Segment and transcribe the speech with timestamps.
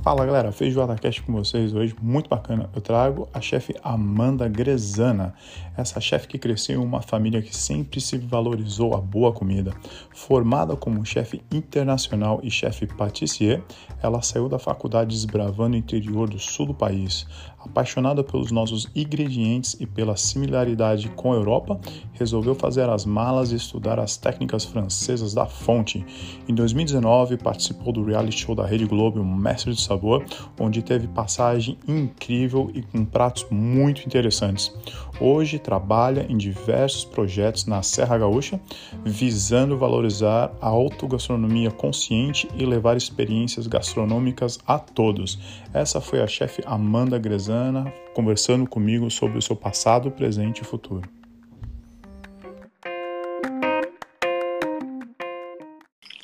[0.00, 2.70] Fala galera, Feijoada Cast com vocês hoje, muito bacana.
[2.72, 5.34] Eu trago a chefe Amanda Grezana,
[5.76, 9.74] essa chefe que cresceu em uma família que sempre se valorizou a boa comida.
[10.14, 13.60] Formada como chefe internacional e chefe patissier,
[14.00, 17.26] ela saiu da faculdade desbravando o interior do sul do país.
[17.70, 21.78] Apaixonada pelos nossos ingredientes e pela similaridade com a Europa,
[22.12, 26.04] resolveu fazer as malas e estudar as técnicas francesas da fonte.
[26.48, 30.24] Em 2019, participou do reality show da Rede Globo, Mestre do Sabor,
[30.58, 34.74] onde teve passagem incrível e com pratos muito interessantes.
[35.20, 38.60] Hoje trabalha em diversos projetos na Serra Gaúcha,
[39.04, 45.38] visando valorizar a autogastronomia consciente e levar experiências gastronômicas a todos.
[45.72, 51.08] Essa foi a chefe Amanda Grezana conversando comigo sobre o seu passado, presente e futuro.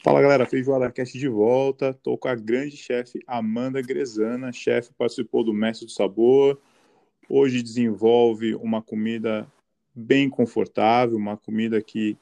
[0.02, 1.94] Fala galera, Feijoada Cast de volta.
[1.94, 4.52] Tô com a grande chefe Amanda Grezana.
[4.52, 6.58] Chefe participou do Mestre do Sabor,
[7.28, 9.50] Hoje desenvolve uma comida
[9.94, 12.16] bem confortável, uma comida que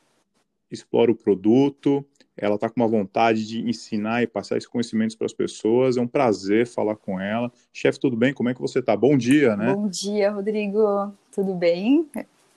[0.70, 2.04] explora o produto.
[2.36, 5.96] Ela está com uma vontade de ensinar e passar esses conhecimentos para as pessoas.
[5.96, 7.52] É um prazer falar com ela.
[7.72, 8.32] Chefe, tudo bem?
[8.32, 8.96] Como é que você está?
[8.96, 9.74] Bom dia, né?
[9.74, 11.12] Bom dia, Rodrigo.
[11.30, 12.08] Tudo bem?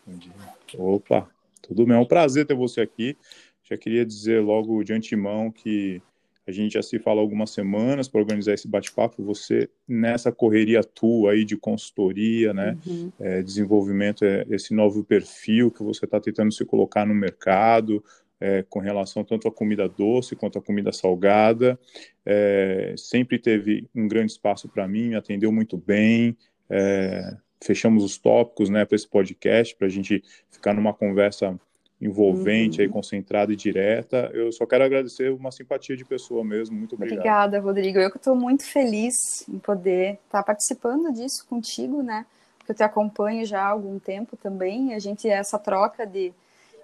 [0.05, 0.31] Bom dia.
[0.77, 1.29] Opa,
[1.61, 1.95] tudo bem.
[1.95, 3.17] É um prazer ter você aqui.
[3.63, 6.01] Já queria dizer logo de antemão que
[6.47, 9.23] a gente já se fala algumas semanas para organizar esse bate-papo.
[9.23, 13.11] Você, nessa correria tua aí de consultoria, né, uhum.
[13.19, 18.03] é, desenvolvimento, é, esse novo perfil que você está tentando se colocar no mercado,
[18.39, 21.79] é, com relação tanto à comida doce quanto à comida salgada.
[22.25, 26.37] É, sempre teve um grande espaço para mim, me atendeu muito bem.
[26.69, 31.59] É, fechamos os tópicos né, para esse podcast, para a gente ficar numa conversa
[32.01, 32.85] envolvente, uhum.
[32.85, 34.29] aí, concentrada e direta.
[34.33, 36.77] Eu só quero agradecer uma simpatia de pessoa mesmo.
[36.77, 37.17] Muito obrigado.
[37.17, 37.99] Obrigada, Rodrigo.
[37.99, 42.25] Eu que estou muito feliz em poder estar tá participando disso contigo, né?
[42.57, 44.93] Porque eu te acompanho já há algum tempo também.
[44.93, 46.33] A gente, essa troca de,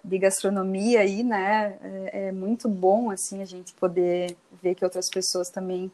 [0.03, 1.77] de gastronomia aí, né?
[1.81, 5.91] É, é muito bom, assim, a gente poder ver que outras pessoas também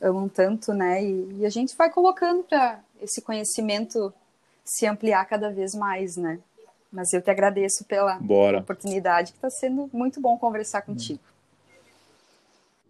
[0.00, 1.02] amam tanto, né?
[1.04, 4.12] E, e a gente vai colocando para esse conhecimento
[4.64, 6.38] se ampliar cada vez mais, né?
[6.92, 8.58] Mas eu te agradeço pela Bora.
[8.58, 11.20] oportunidade, que está sendo muito bom conversar contigo.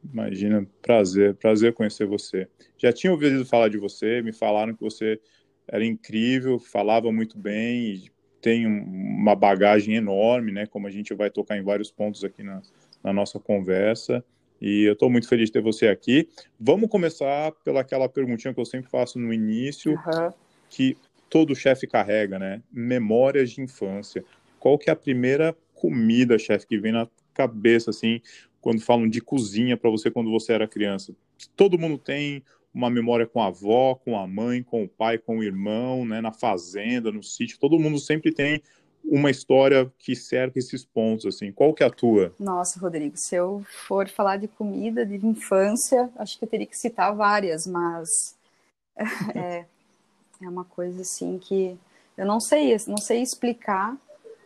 [0.02, 2.48] Imagina, prazer, prazer conhecer você.
[2.78, 5.20] Já tinha ouvido falar de você, me falaram que você
[5.68, 8.10] era incrível, falava muito bem e
[8.40, 10.66] tem uma bagagem enorme, né?
[10.66, 12.62] Como a gente vai tocar em vários pontos aqui na,
[13.02, 14.24] na nossa conversa.
[14.60, 16.28] E eu estou muito feliz de ter você aqui.
[16.58, 20.32] Vamos começar pelaquela perguntinha que eu sempre faço no início, uhum.
[20.68, 20.96] que
[21.30, 22.62] todo chefe carrega, né?
[22.70, 24.22] Memórias de infância.
[24.58, 28.20] Qual que é a primeira comida, chefe, que vem na cabeça, assim,
[28.60, 31.14] quando falam de cozinha para você quando você era criança?
[31.56, 35.38] Todo mundo tem uma memória com a avó, com a mãe, com o pai, com
[35.38, 36.20] o irmão, né?
[36.20, 37.58] Na fazenda, no sítio.
[37.58, 38.62] Todo mundo sempre tem
[39.04, 41.52] uma história que cerca esses pontos, assim.
[41.52, 42.34] Qual que é a tua?
[42.38, 46.76] Nossa, Rodrigo, se eu for falar de comida, de infância, acho que eu teria que
[46.76, 48.38] citar várias, mas...
[49.34, 49.64] É,
[50.42, 51.76] é uma coisa assim que
[52.16, 53.96] eu não sei, não sei explicar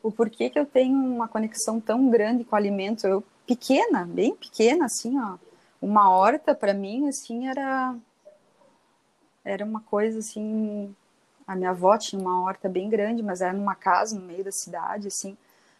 [0.02, 3.06] o porquê que eu tenho uma conexão tão grande com o alimento.
[3.06, 5.36] Eu pequena, bem pequena assim, ó.
[5.82, 7.96] Uma horta para mim assim era
[9.44, 10.94] era uma coisa assim,
[11.46, 14.52] a minha avó tinha uma horta bem grande, mas era numa casa no meio da
[14.52, 15.36] cidade assim,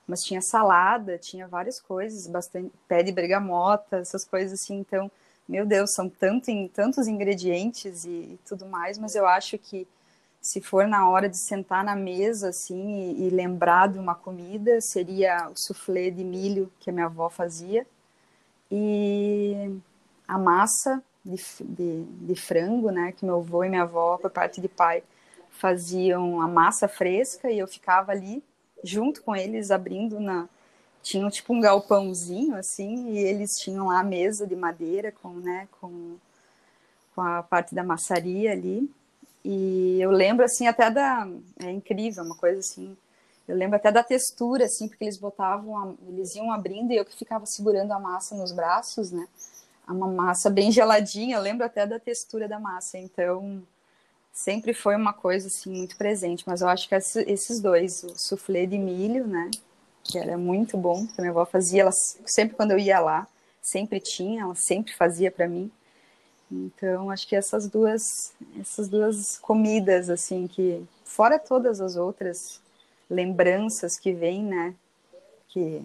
[0.07, 5.11] mas tinha salada, tinha várias coisas, bastante pé de bergamota, essas coisas assim, então,
[5.49, 9.87] meu Deus, são tanto, tantos ingredientes e, e tudo mais, mas eu acho que
[10.45, 14.79] se for na hora de sentar na mesa assim e, e, lembrar de uma comida,
[14.83, 17.87] seria o soufflé de milho que a minha avó fazia
[18.71, 19.81] e
[20.29, 24.61] a massa de, de, de frango, né, que meu avô e minha avó, por parte
[24.61, 25.03] de pai,
[25.51, 28.43] faziam a massa fresca e eu ficava ali
[28.83, 30.49] junto com eles abrindo na
[31.03, 35.69] tinham tipo um galpãozinho assim e eles tinham lá a mesa de madeira com né
[35.81, 36.17] com,
[37.15, 38.91] com a parte da maçaria ali
[39.45, 41.29] e eu lembro, assim, até da...
[41.61, 42.97] É incrível, uma coisa assim...
[43.47, 45.77] Eu lembro até da textura, assim, porque eles botavam...
[45.77, 45.93] A...
[46.09, 49.29] Eles iam abrindo e eu que ficava segurando a massa nos braços, né?
[49.87, 52.99] Uma massa bem geladinha, lembro até da textura da massa.
[52.99, 53.63] Então,
[54.33, 56.45] sempre foi uma coisa, assim, muito presente.
[56.47, 59.51] Mas eu acho que esses dois, o soufflé de milho, né?
[60.03, 61.83] Que era muito bom, que a minha avó fazia.
[61.83, 63.27] Ela, sempre quando eu ia lá,
[63.61, 65.71] sempre tinha, ela sempre fazia para mim.
[66.51, 72.61] Então, acho que essas duas, essas duas comidas, assim, que fora todas as outras
[73.09, 74.75] lembranças que vêm, né,
[75.49, 75.83] que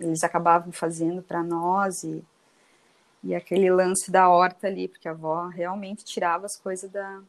[0.00, 2.24] eles acabavam fazendo para nós e,
[3.26, 7.20] E aquele lance da horta ali, porque a avó realmente tirava as coisas da,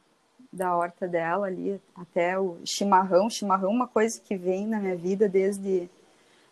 [0.54, 3.28] da horta dela ali, até o chimarrão.
[3.32, 5.90] Chimarrão é uma coisa que vem na minha vida desde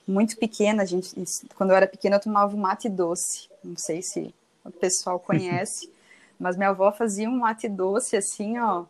[0.08, 0.82] muito pequena.
[0.82, 1.14] A gente,
[1.56, 3.48] quando eu era pequena, eu tomava mate doce.
[3.64, 4.34] Não sei se
[4.64, 5.92] o pessoal conhece,
[6.40, 8.86] mas minha avó fazia um mate doce assim, ó,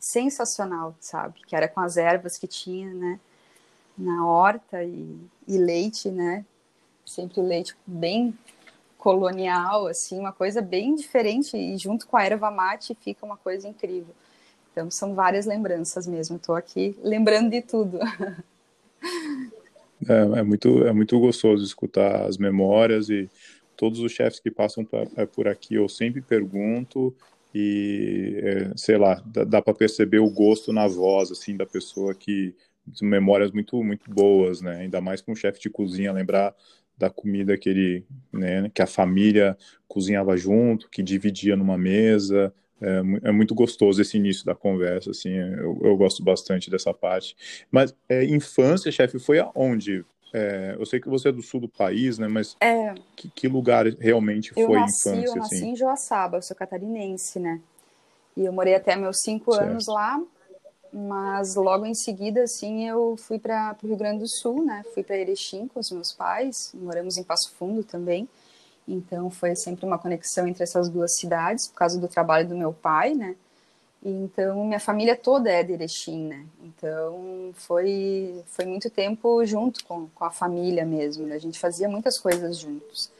[0.00, 1.38] sensacional, sabe?
[1.46, 3.20] Que era com as ervas que tinha, né?
[3.98, 6.46] Na horta e, e leite, né?
[7.04, 8.34] Sempre o leite bem
[8.98, 13.68] colonial, assim, uma coisa bem diferente e junto com a erva mate fica uma coisa
[13.68, 14.14] incrível.
[14.72, 16.36] Então são várias lembranças mesmo.
[16.36, 17.98] Estou aqui lembrando de tudo.
[20.08, 23.30] É, é, muito é muito gostoso escutar as memórias e
[23.76, 27.14] todos os chefes que passam pra, é, por aqui eu sempre pergunto
[27.54, 32.14] e é, sei lá dá, dá para perceber o gosto na voz assim da pessoa
[32.14, 32.54] que
[33.00, 36.54] memórias muito muito boas né ainda mais com um chefe de cozinha lembrar
[36.96, 39.56] da comida que ele né que a família
[39.86, 45.30] cozinhava junto que dividia numa mesa é, é, muito gostoso esse início da conversa, assim,
[45.30, 47.34] eu, eu gosto bastante dessa parte.
[47.70, 50.04] Mas é, infância, chefe, foi aonde?
[50.32, 52.28] É, eu sei que você é do sul do país, né?
[52.28, 55.26] Mas é, que, que, lugar realmente eu foi nasci, infância?
[55.26, 55.70] Eu nasci assim?
[55.70, 57.60] em Joaçaba, eu sou catarinense, né?
[58.36, 59.70] E eu morei até meus cinco certo.
[59.70, 60.20] anos lá,
[60.98, 64.82] mas logo em seguida, assim, eu fui para o Rio Grande do Sul, né?
[64.94, 68.26] Fui para Erechim com os meus pais, moramos em Passo Fundo também.
[68.88, 72.72] Então foi sempre uma conexão entre essas duas cidades, por causa do trabalho do meu
[72.72, 73.36] pai, né?
[74.02, 76.46] Então minha família toda é de Erechim, né?
[76.62, 81.34] Então foi foi muito tempo junto com, com a família mesmo, né?
[81.34, 83.10] A gente fazia muitas coisas juntos.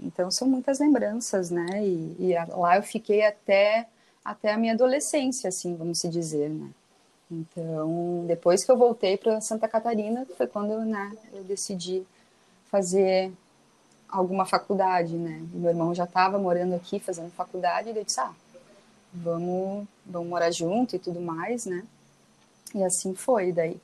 [0.00, 1.66] Então são muitas lembranças, né?
[1.84, 3.86] E, e lá eu fiquei até
[4.24, 6.70] até a minha adolescência, assim, vamos se dizer, né?
[7.30, 12.06] Então, depois que eu voltei para Santa Catarina, foi quando né, eu decidi
[12.70, 13.32] fazer
[14.08, 15.44] alguma faculdade, né?
[15.52, 18.32] Meu irmão já estava morando aqui, fazendo faculdade, e eu disse, ah,
[19.12, 21.84] vamos, vamos morar junto e tudo mais, né?
[22.74, 23.80] E assim foi daí.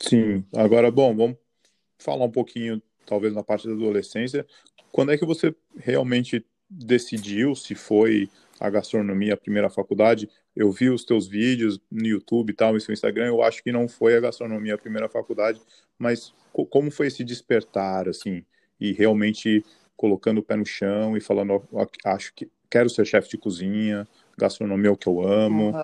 [0.00, 1.36] Sim, agora, bom, vamos
[1.98, 4.46] falar um pouquinho, talvez na parte da adolescência.
[4.92, 8.30] Quando é que você realmente decidiu se foi
[8.60, 10.30] a gastronomia a primeira faculdade?
[10.56, 13.72] Eu vi os teus vídeos no YouTube e tal, no seu Instagram, eu acho que
[13.72, 15.60] não foi a gastronomia a primeira faculdade,
[15.98, 16.32] mas
[16.70, 18.44] como foi esse despertar, assim,
[18.80, 19.64] e realmente
[19.96, 21.62] colocando o pé no chão e falando,
[22.04, 24.06] acho que quero ser chefe de cozinha,
[24.36, 25.70] gastronomia é o que eu amo.
[25.70, 25.82] Uhum.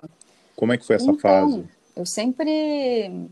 [0.55, 1.65] Como é que foi essa então, fase?
[1.95, 3.27] Eu sempre,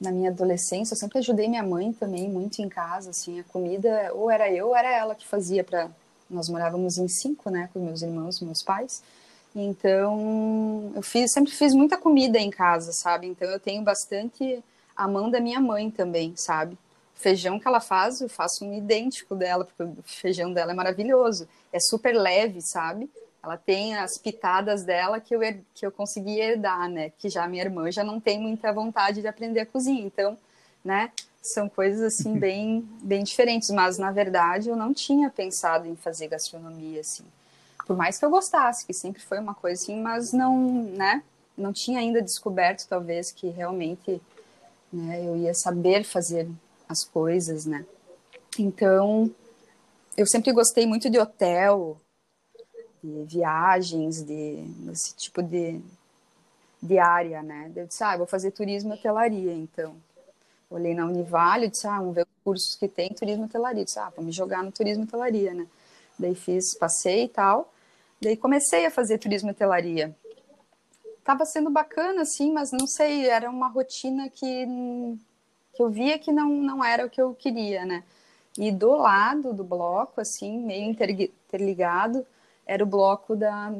[0.00, 4.12] na minha adolescência, eu sempre ajudei minha mãe também muito em casa, assim, a comida,
[4.14, 5.90] ou era eu ou era ela que fazia para
[6.28, 9.02] nós morávamos em cinco, né, com meus irmãos, meus pais.
[9.58, 13.26] Então, eu fiz, sempre fiz muita comida em casa, sabe?
[13.26, 14.62] Então, eu tenho bastante
[14.94, 16.74] a mão da minha mãe também, sabe?
[16.74, 20.74] O feijão que ela faz, eu faço um idêntico dela, porque o feijão dela é
[20.74, 21.48] maravilhoso.
[21.72, 23.08] É super leve, sabe?
[23.42, 25.40] Ela tem as pitadas dela que eu,
[25.72, 27.12] que eu consegui herdar, né?
[27.16, 30.04] Que já minha irmã já não tem muita vontade de aprender a cozinhar.
[30.04, 30.36] Então,
[30.84, 31.10] né?
[31.40, 33.70] São coisas assim bem, bem diferentes.
[33.70, 37.24] Mas, na verdade, eu não tinha pensado em fazer gastronomia, assim.
[37.86, 41.22] Por mais que eu gostasse, que sempre foi uma coisa assim, mas não, né?
[41.56, 44.20] Não tinha ainda descoberto, talvez, que realmente
[44.92, 45.24] né?
[45.24, 46.48] Eu ia saber fazer
[46.88, 47.84] as coisas, né?
[48.58, 49.30] Então,
[50.16, 52.00] eu sempre gostei muito de hotel,
[53.02, 55.80] de viagens, de esse tipo de,
[56.82, 57.70] de área, né?
[57.74, 59.94] Eu disse, ah, vou fazer turismo e hotelaria, então.
[60.70, 63.84] Olhei na Univale, disse, ah, vamos ver os cursos que tem turismo e hotelaria.
[63.84, 65.66] disse, ah, me jogar no turismo e hotelaria, né?
[66.18, 67.70] Daí fiz, passei e tal.
[68.20, 70.14] Daí comecei a fazer turismo e hotelaria
[71.26, 74.64] estava sendo bacana, assim, mas não sei, era uma rotina que,
[75.74, 78.04] que eu via que não, não era o que eu queria, né?
[78.56, 82.24] E do lado do bloco, assim, meio interligado,
[82.64, 83.72] era o bloco da,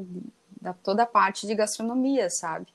[0.60, 2.66] da toda a parte de gastronomia, sabe?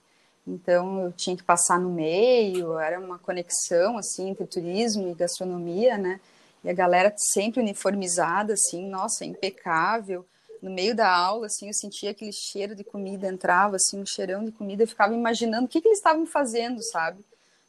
[0.47, 5.97] Então eu tinha que passar no meio, era uma conexão assim entre turismo e gastronomia,
[5.97, 6.19] né?
[6.63, 10.25] E a galera sempre uniformizada, assim, nossa, impecável
[10.61, 14.45] no meio da aula, assim, eu sentia aquele cheiro de comida, entrava, assim, um cheirão
[14.45, 17.25] de comida, eu ficava imaginando o que, que eles estavam fazendo, sabe?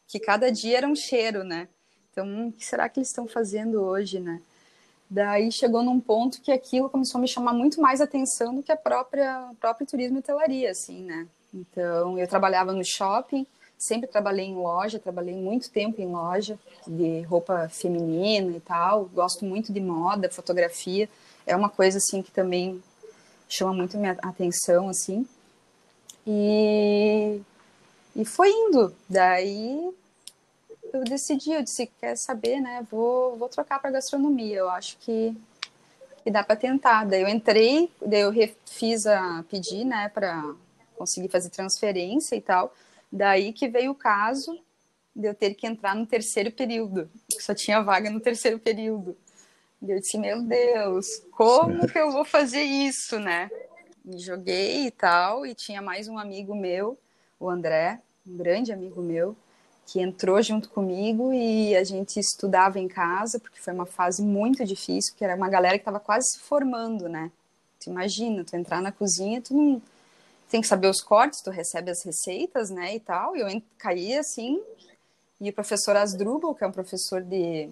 [0.06, 1.68] Que cada dia era um cheiro, né?
[2.10, 4.42] Então, hum, o que será que eles estão fazendo hoje, né?
[5.08, 8.72] Daí chegou num ponto que aquilo começou a me chamar muito mais atenção do que
[8.72, 11.26] a própria o próprio turismo e hotelaria, assim, né?
[11.52, 13.46] Então, eu trabalhava no shopping,
[13.78, 19.44] sempre trabalhei em loja, trabalhei muito tempo em loja de roupa feminina e tal, gosto
[19.44, 21.08] muito de moda, fotografia
[21.46, 22.82] é uma coisa assim que também
[23.48, 25.26] chama muito minha atenção assim
[26.26, 27.40] e
[28.14, 29.92] e foi indo daí
[30.92, 32.86] eu decidi, eu disse, quer saber, né?
[32.90, 34.58] Vou, vou trocar para gastronomia.
[34.58, 35.34] Eu acho que,
[36.22, 37.06] que dá para tentar.
[37.06, 38.32] Daí eu entrei, daí eu
[38.66, 40.54] fiz a pedir, né, para
[40.96, 42.74] conseguir fazer transferência e tal.
[43.10, 44.58] Daí que veio o caso
[45.16, 47.10] de eu ter que entrar no terceiro período.
[47.40, 49.16] Só tinha vaga no terceiro período.
[49.84, 53.50] E eu disse, meu Deus, como que eu vou fazer isso, né?
[54.04, 56.96] Me joguei e tal, e tinha mais um amigo meu,
[57.38, 59.36] o André, um grande amigo meu,
[59.84, 64.64] que entrou junto comigo e a gente estudava em casa, porque foi uma fase muito
[64.64, 67.32] difícil, porque era uma galera que estava quase se formando, né?
[67.80, 69.82] Tu imagina, tu entrar na cozinha, tu não
[70.48, 73.36] tem que saber os cortes, tu recebe as receitas, né, e tal.
[73.36, 74.62] E eu caí assim,
[75.40, 77.68] e o professor Asdrubal, que é um professor de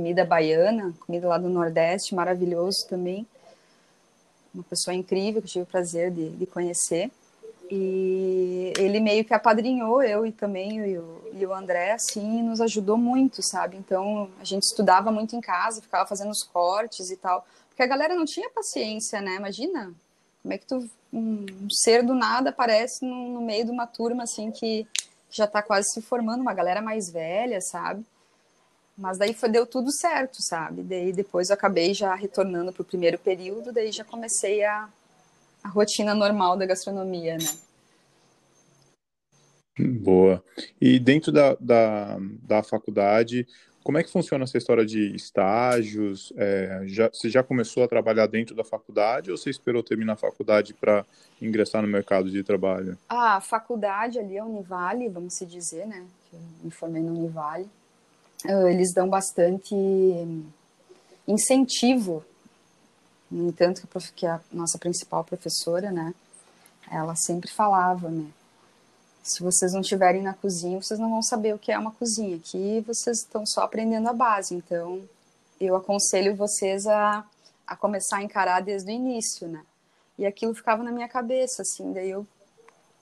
[0.00, 3.26] comida baiana, comida lá do Nordeste, maravilhoso também,
[4.54, 7.10] uma pessoa incrível que eu tive o prazer de, de conhecer.
[7.70, 12.62] E ele meio que apadrinhou eu e também e o, e o André, assim, nos
[12.62, 13.76] ajudou muito, sabe?
[13.76, 17.86] Então a gente estudava muito em casa, ficava fazendo os cortes e tal, porque a
[17.86, 19.36] galera não tinha paciência, né?
[19.36, 19.92] Imagina
[20.42, 24.22] como é que tu, um, ser do nada aparece no, no, meio de uma turma
[24.22, 24.86] assim que
[25.30, 28.04] já tá quase se formando, uma galera mais velha, sabe?
[29.00, 30.82] Mas daí foi, deu tudo certo, sabe?
[30.82, 34.90] Daí depois eu acabei já retornando para o primeiro período, daí já comecei a,
[35.64, 37.48] a rotina normal da gastronomia, né?
[39.78, 40.44] Boa.
[40.78, 43.46] E dentro da, da, da faculdade,
[43.82, 46.30] como é que funciona essa história de estágios?
[46.36, 50.16] É, já, você já começou a trabalhar dentro da faculdade ou você esperou terminar a
[50.16, 51.06] faculdade para
[51.40, 52.98] ingressar no mercado de trabalho?
[53.08, 56.04] A faculdade ali, a Univale, vamos se dizer, né?
[56.30, 57.66] Eu me formei no Univale.
[58.46, 59.74] Ah, eles dão bastante
[61.26, 62.24] incentivo
[63.30, 66.12] no entanto, que a nossa principal professora, né,
[66.90, 68.26] ela sempre falava, né,
[69.22, 72.36] se vocês não estiverem na cozinha, vocês não vão saber o que é uma cozinha.
[72.36, 74.54] Aqui vocês estão só aprendendo a base.
[74.54, 75.00] Então,
[75.60, 77.24] eu aconselho vocês a,
[77.66, 79.62] a começar a encarar desde o início, né?
[80.18, 81.92] E aquilo ficava na minha cabeça, assim.
[81.92, 82.26] Daí eu,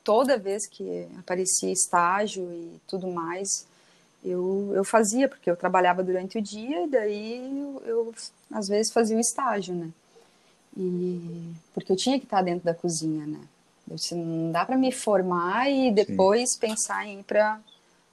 [0.02, 3.64] toda vez que aparecia estágio e tudo mais,
[4.28, 8.14] eu, eu fazia, porque eu trabalhava durante o dia e daí eu, eu
[8.52, 9.90] às vezes fazia o estágio, né?
[10.76, 13.40] E porque eu tinha que estar dentro da cozinha, né?
[13.88, 16.61] Eu disse, não dá para me formar e depois Sim.
[16.61, 17.61] pensar em ir para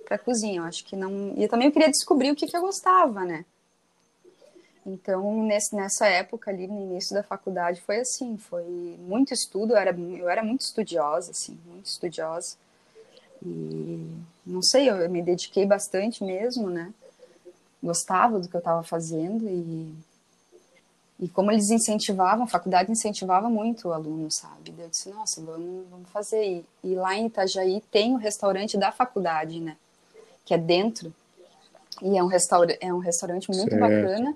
[0.06, 0.60] para cozinha.
[0.62, 1.34] Eu acho que não.
[1.36, 3.44] E eu também queria descobrir o que, que eu gostava, né?
[4.86, 8.64] Então, nesse, nessa época ali, no início da faculdade, foi assim, foi
[9.00, 12.56] muito estudo, eu era, eu era muito estudiosa, assim, muito estudiosa.
[13.44, 14.12] E,
[14.46, 16.94] não sei, eu, me dediquei bastante mesmo, né?
[17.82, 19.94] Gostava do que eu estava fazendo e
[21.20, 24.74] e como eles incentivavam, a faculdade incentivava muito o aluno, sabe?
[24.78, 26.44] Eu disse, nossa, vamos, vamos fazer.
[26.44, 29.78] E, e lá em Itajaí tem o restaurante da faculdade, né?
[30.44, 31.14] Que é dentro.
[32.02, 33.80] E é um, restaura é um restaurante muito certo.
[33.80, 34.36] bacana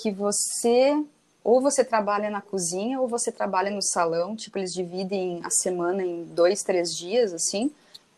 [0.00, 1.04] que você
[1.42, 4.36] ou você trabalha na cozinha ou você trabalha no salão.
[4.36, 7.72] Tipo, eles dividem a semana em dois, três dias, assim,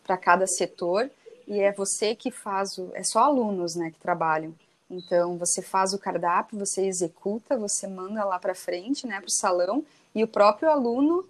[0.05, 1.09] para cada setor.
[1.47, 2.91] E é você que faz o.
[2.93, 4.53] É só alunos, né, que trabalham.
[4.89, 9.31] Então, você faz o cardápio, você executa, você manda lá para frente, né, para o
[9.31, 9.83] salão,
[10.13, 11.27] e o próprio aluno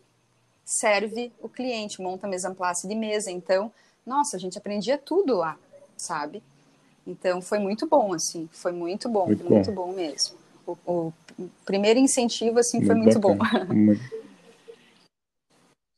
[0.66, 3.32] serve o cliente, monta a mesa place de mesa.
[3.32, 3.72] Então,
[4.06, 5.58] nossa, a gente aprendia tudo lá,
[5.96, 6.44] sabe?
[7.08, 9.88] Então, foi muito bom, assim, foi muito bom, muito, muito bom.
[9.88, 9.94] bom.
[9.94, 10.36] mesmo.
[10.66, 11.14] O, o,
[11.64, 13.66] primeiro incentivo, assim, muito foi muito bacana.
[13.66, 13.94] bom.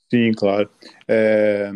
[0.10, 0.69] Sim, claro.
[1.07, 1.72] É,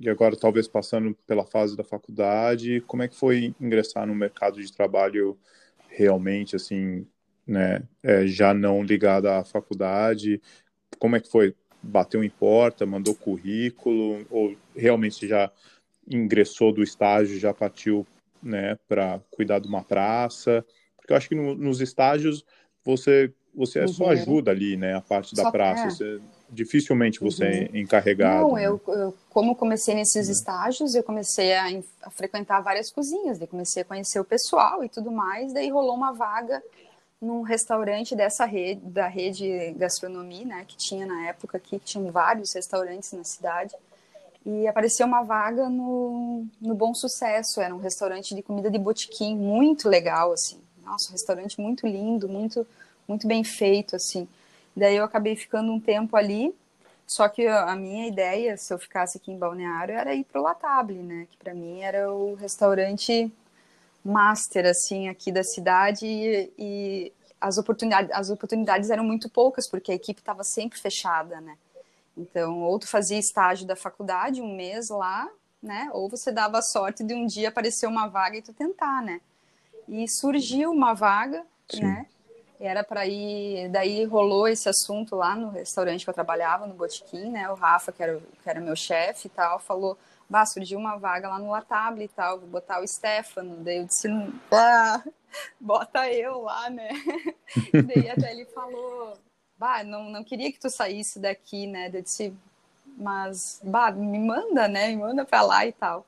[0.00, 4.60] e agora talvez passando pela fase da faculdade, como é que foi ingressar no mercado
[4.60, 5.38] de trabalho
[5.88, 7.06] realmente, assim,
[7.46, 10.40] né, é, já não ligado à faculdade?
[10.98, 11.54] Como é que foi?
[11.82, 15.50] Bateu em porta, mandou currículo, ou realmente já
[16.08, 18.06] ingressou do estágio, já partiu,
[18.42, 20.64] né, para cuidar de uma praça?
[20.96, 22.44] Porque eu acho que no, nos estágios
[22.84, 24.10] você você é só uhum.
[24.10, 25.86] ajuda ali, né, a parte da só, praça.
[25.86, 25.90] É.
[25.90, 27.76] Você dificilmente você uhum.
[27.76, 28.48] é encarregado.
[28.48, 28.66] Não, né?
[28.66, 30.32] eu, eu, como comecei nesses uhum.
[30.32, 31.66] estágios, eu comecei a,
[32.02, 35.94] a, frequentar várias cozinhas, daí comecei a conhecer o pessoal e tudo mais, daí rolou
[35.94, 36.62] uma vaga
[37.20, 42.10] num restaurante dessa rede, da rede gastronomia, né, que tinha na época aqui, que tinham
[42.10, 43.74] vários restaurantes na cidade,
[44.44, 49.34] e apareceu uma vaga no, no Bom Sucesso, era um restaurante de comida de botiquim,
[49.34, 52.66] muito legal, assim, nossa, um restaurante muito lindo, muito,
[53.08, 54.28] muito bem feito, assim,
[54.76, 56.54] Daí eu acabei ficando um tempo ali,
[57.06, 61.02] só que a minha ideia, se eu ficasse aqui em Balneário, era ir pro Latable,
[61.02, 61.26] né?
[61.30, 63.32] Que para mim era o restaurante
[64.04, 69.92] master, assim, aqui da cidade e, e as, oportunidades, as oportunidades eram muito poucas, porque
[69.92, 71.56] a equipe estava sempre fechada, né?
[72.16, 75.28] Então, ou tu fazia estágio da faculdade, um mês lá,
[75.62, 75.88] né?
[75.92, 79.20] Ou você dava sorte de um dia aparecer uma vaga e tu tentar, né?
[79.88, 81.82] E surgiu uma vaga, Sim.
[81.82, 82.06] né?
[82.58, 87.30] Era para ir, daí rolou esse assunto lá no restaurante que eu trabalhava, no Botequim,
[87.30, 87.50] né?
[87.50, 89.98] O Rafa, que era, que era meu chefe e tal, falou:
[90.28, 93.56] Bah, surgiu uma vaga lá no Latable e tal, vou botar o Stefano.
[93.62, 94.08] Daí eu disse:
[94.50, 95.04] ah,
[95.60, 96.88] bota eu lá, né?
[97.86, 99.18] daí até ele falou:
[99.58, 101.90] Bah, não, não queria que tu saísse daqui, né?
[101.90, 102.34] Daí eu disse:
[102.96, 104.88] Mas, bah, me manda, né?
[104.88, 106.06] Me manda pra lá e tal.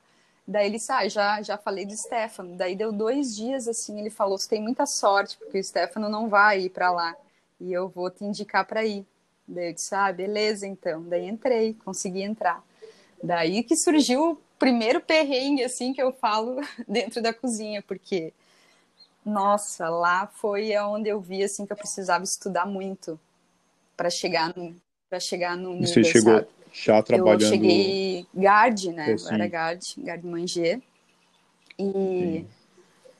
[0.49, 2.55] Daí ele disse, ah, já, já falei do Stefano.
[2.55, 6.27] Daí deu dois dias, assim, ele falou, você tem muita sorte, porque o Stefano não
[6.27, 7.15] vai ir para lá.
[7.61, 9.05] E eu vou te indicar para ir.
[9.47, 11.03] Daí eu disse, ah, beleza, então.
[11.03, 12.63] Daí entrei, consegui entrar.
[13.21, 18.33] Daí que surgiu o primeiro perrengue, assim, que eu falo dentro da cozinha, porque,
[19.23, 23.19] nossa, lá foi onde eu vi, assim, que eu precisava estudar muito
[23.95, 24.75] para chegar no
[25.07, 26.47] para chegar no nível, Você chegou, sabe?
[26.71, 27.41] Já trabalhando.
[27.41, 29.15] Eu cheguei guard, né?
[29.15, 30.81] Eu era guard, guard manger.
[31.77, 31.83] E.
[31.91, 32.47] Sim.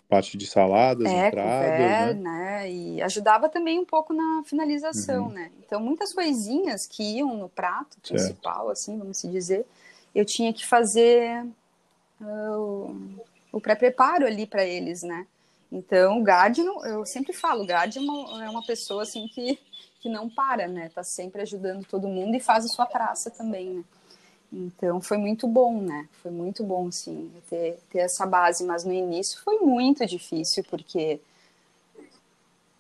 [0.08, 2.64] Parte de saladas, é, entradas, couvert, né?
[2.64, 2.72] né?
[2.72, 5.34] E ajudava também um pouco na finalização, uhum.
[5.34, 5.52] né?
[5.64, 8.72] Então, muitas coisinhas que iam no prato principal, certo.
[8.72, 9.68] assim, vamos se dizer,
[10.16, 11.46] eu tinha que fazer
[12.20, 13.20] uh,
[13.52, 15.28] o pré-preparo ali para eles, né?
[15.72, 19.60] Então, o guard, eu sempre falo, o guard é uma, é uma pessoa, assim, que
[20.00, 20.90] que não para, né?
[20.94, 23.84] Tá sempre ajudando todo mundo e faz a sua praça também, né?
[24.52, 26.08] Então foi muito bom, né?
[26.24, 28.64] Foi muito bom, sim, ter, ter essa base.
[28.64, 31.20] Mas no início foi muito difícil, porque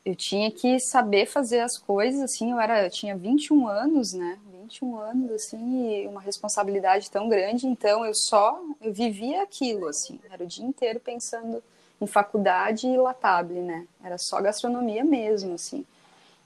[0.05, 4.39] eu tinha que saber fazer as coisas, assim, eu era, eu tinha 21 anos, né?
[4.63, 10.19] 21 anos, assim, e uma responsabilidade tão grande, então eu só, eu vivia aquilo, assim,
[10.31, 11.61] era o dia inteiro pensando
[12.01, 13.85] em faculdade e latable, né?
[14.03, 15.85] Era só gastronomia mesmo, assim.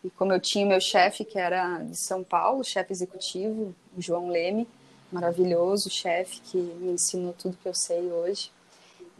[0.03, 4.67] E como eu tinha meu chefe, que era de São Paulo, chefe executivo, João Leme,
[5.11, 8.51] maravilhoso chefe, que me ensinou tudo que eu sei hoje.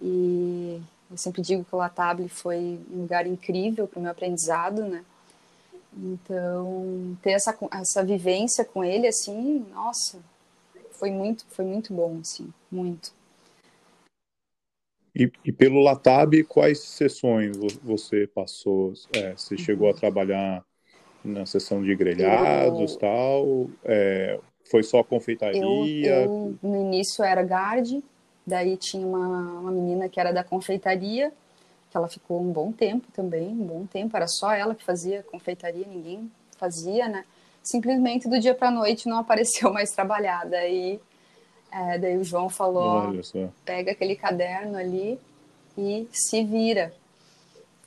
[0.02, 4.84] E eu sempre digo que o Latable foi um lugar incrível para o meu aprendizado,
[4.84, 5.06] né?
[5.96, 10.20] Então, ter essa, essa vivência com ele, assim, nossa,
[10.92, 13.14] foi muito, foi muito bom, assim, muito.
[15.16, 18.94] E, e pelo Latab, quais sessões você passou?
[19.14, 20.66] É, você chegou a trabalhar
[21.24, 23.00] na sessão de grelhados eu...
[23.00, 23.68] tal?
[23.84, 25.62] É, foi só confeitaria?
[25.62, 28.02] Eu, eu, no início era guard,
[28.46, 31.32] daí tinha uma, uma menina que era da confeitaria,
[31.90, 35.24] que ela ficou um bom tempo também, um bom tempo, era só ela que fazia
[35.24, 37.24] confeitaria, ninguém fazia, né?
[37.62, 41.00] Simplesmente do dia para noite não apareceu mais trabalhar, daí,
[41.72, 43.14] é, daí o João falou,
[43.64, 45.20] pega aquele caderno ali
[45.78, 46.94] e se vira.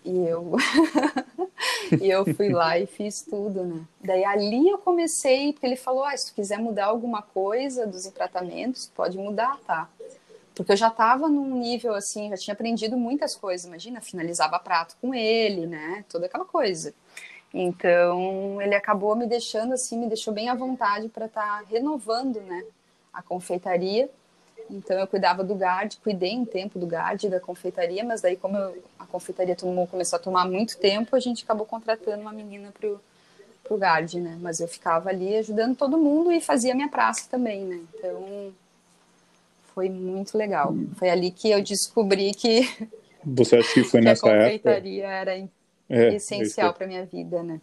[0.06, 0.52] E eu
[2.00, 3.84] e eu fui lá e fiz tudo, né?
[4.00, 8.06] Daí ali eu comecei, porque ele falou: ah, se tu quiser mudar alguma coisa dos
[8.06, 9.90] tratamentos, pode mudar, tá?
[10.54, 13.66] Porque eu já estava num nível assim, já tinha aprendido muitas coisas.
[13.66, 16.04] Imagina, finalizava prato com ele, né?
[16.08, 16.94] Toda aquela coisa.
[17.52, 22.40] Então, ele acabou me deixando assim, me deixou bem à vontade para estar tá renovando,
[22.42, 22.64] né?
[23.12, 24.08] A confeitaria
[24.70, 28.56] então eu cuidava do GARD, cuidei um tempo do GARD da confeitaria, mas daí como
[28.56, 32.72] eu, a confeitaria tomou, começou a tomar muito tempo, a gente acabou contratando uma menina
[32.78, 33.00] pro
[33.66, 34.38] pro GARD, né?
[34.40, 37.80] Mas eu ficava ali ajudando todo mundo e fazia minha praça também, né?
[37.94, 38.52] Então
[39.74, 40.74] foi muito legal.
[40.94, 42.88] Foi ali que eu descobri que
[43.24, 44.38] você acha que foi que nessa época?
[44.38, 45.36] A confeitaria era
[45.88, 47.60] é, essencial para minha vida, né?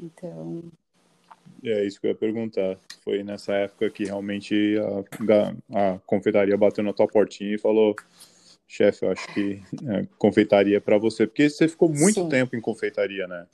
[0.00, 0.64] Então
[1.70, 2.76] é isso que eu ia perguntar.
[3.02, 4.76] Foi nessa época que realmente
[5.72, 7.94] a, a confeitaria bateu na tua portinha e falou:
[8.66, 11.26] chefe, eu acho que é, confeitaria para você.
[11.26, 12.28] Porque você ficou muito Sim.
[12.28, 13.46] tempo em confeitaria, né?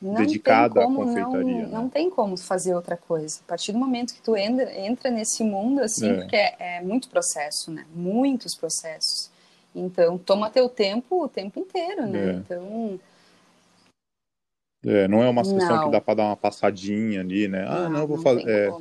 [0.00, 1.42] Não Dedicada à confeitaria.
[1.42, 1.68] Não, né?
[1.70, 3.40] não tem como fazer outra coisa.
[3.44, 6.14] A partir do momento que tu entra, entra nesse mundo, assim, é.
[6.14, 7.86] porque é, é muito processo, né?
[7.94, 9.30] Muitos processos.
[9.74, 12.30] Então, toma teu tempo o tempo inteiro, né?
[12.30, 12.32] É.
[12.32, 13.00] Então,
[14.84, 15.84] é, não é uma sessão não.
[15.84, 17.64] que dá para dar uma passadinha ali, né?
[17.68, 18.48] Ah, não, não vou fazer.
[18.48, 18.72] É,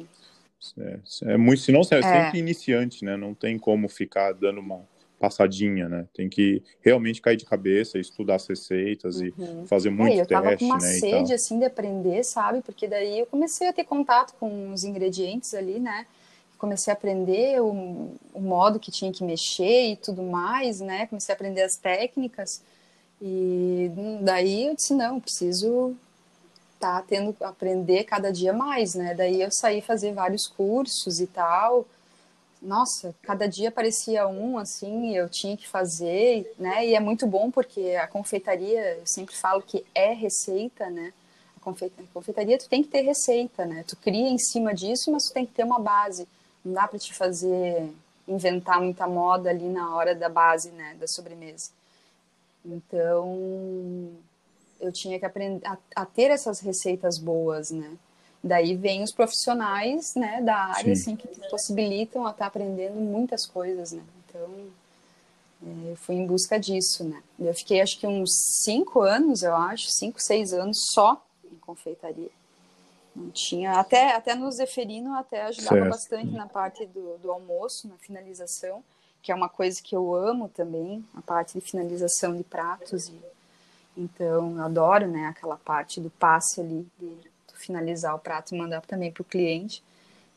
[0.80, 1.00] é,
[1.34, 3.16] é, muito, senão você é, é sempre iniciante, né?
[3.16, 4.82] Não tem como ficar dando uma
[5.20, 6.08] passadinha, né?
[6.14, 9.64] Tem que realmente cair de cabeça, estudar as receitas uhum.
[9.64, 12.62] e fazer muito é, eu tava com uma né, sede, assim, de aprender, sabe?
[12.62, 16.08] Porque daí eu comecei a ter contato com os ingredientes ali, né?
[16.58, 21.06] Comecei a aprender o, o modo que tinha que mexer e tudo mais, né?
[21.06, 22.64] Comecei a aprender as técnicas.
[23.22, 25.96] E daí eu disse, não, preciso
[26.80, 29.14] tá tendo aprender cada dia mais, né?
[29.14, 31.86] Daí eu saí fazer vários cursos e tal.
[32.60, 36.88] Nossa, cada dia aparecia um assim, eu tinha que fazer, né?
[36.88, 41.14] E é muito bom porque a confeitaria, eu sempre falo que é receita, né?
[41.58, 41.60] A
[42.12, 43.84] confeitaria tu tem que ter receita, né?
[43.88, 46.28] Tu cria em cima disso, mas tu tem que ter uma base.
[46.66, 47.92] Não dá para te fazer
[48.28, 51.70] inventar muita moda ali na hora da base, né, da sobremesa.
[52.65, 54.12] Então,
[54.80, 57.97] eu tinha que aprender a, a ter essas receitas boas, né?
[58.43, 61.02] Daí vem os profissionais, né, da área, Sim.
[61.02, 64.02] assim, que possibilitam a estar tá aprendendo muitas coisas, né?
[64.28, 64.50] Então,
[65.63, 67.21] é, eu fui em busca disso, né?
[67.39, 68.32] Eu fiquei, acho que uns
[68.63, 72.32] cinco anos, eu acho, cinco, seis anos só em confeitaria.
[73.15, 75.89] Não tinha, até, até no Zeferino, até ajudava certo.
[75.89, 78.84] bastante na parte do, do almoço, na finalização,
[79.22, 83.08] que é uma coisa que eu amo também, a parte de finalização de pratos.
[83.08, 83.16] E,
[83.96, 88.82] então, eu adoro, né, aquela parte do passe ali, de finalizar o prato e mandar
[88.82, 89.84] também para o cliente.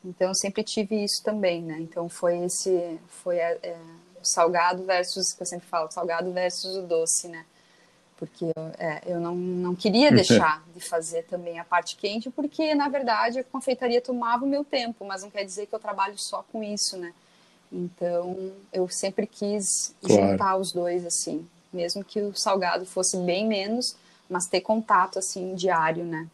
[0.03, 1.79] Então, eu sempre tive isso também, né?
[1.79, 3.77] Então, foi esse, foi é, é,
[4.21, 7.43] o salgado versus, que eu sempre falo, salgado versus o doce, né?
[8.17, 8.45] Porque
[8.77, 13.39] é, eu não, não queria deixar de fazer também a parte quente, porque, na verdade,
[13.39, 16.63] a confeitaria tomava o meu tempo, mas não quer dizer que eu trabalho só com
[16.63, 17.11] isso, né?
[17.75, 20.31] Então, eu sempre quis claro.
[20.31, 23.97] juntar os dois, assim, mesmo que o salgado fosse bem menos,
[24.29, 26.25] mas ter contato, assim, diário, né?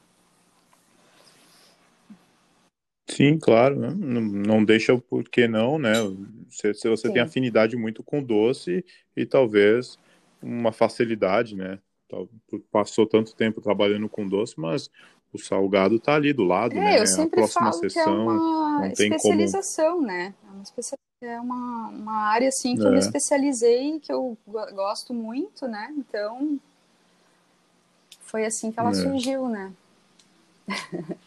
[3.09, 3.89] Sim, claro, né?
[3.97, 5.95] não, não deixa por que não, né?
[6.49, 7.13] Se, se você Sim.
[7.13, 8.85] tem afinidade muito com doce
[9.17, 9.97] e talvez
[10.41, 11.79] uma facilidade, né?
[12.71, 14.89] Passou tanto tempo trabalhando com doce, mas
[15.33, 16.99] o salgado está ali do lado, é, né?
[16.99, 20.07] Eu sempre a próxima falo sessão, que é uma especialização, como...
[20.07, 20.33] né?
[20.43, 20.97] É uma, especial...
[21.21, 22.85] é uma, uma área assim que é.
[22.85, 22.99] eu me é.
[22.99, 24.37] especializei, que eu
[24.73, 25.93] gosto muito, né?
[25.97, 26.59] Então
[28.21, 28.93] foi assim que ela é.
[28.93, 29.71] surgiu, né?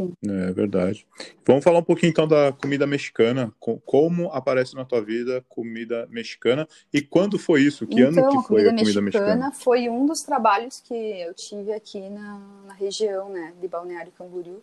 [0.00, 0.12] Sim.
[0.26, 1.06] É verdade.
[1.44, 3.52] Vamos falar um pouquinho então da comida mexicana.
[3.84, 7.86] Como aparece na tua vida comida mexicana e quando foi isso?
[7.86, 9.26] Que então, ano que foi a comida, comida mexicana?
[9.26, 9.52] mexicana?
[9.52, 14.62] Foi um dos trabalhos que eu tive aqui na, na região, né, de Balneário Camboriú.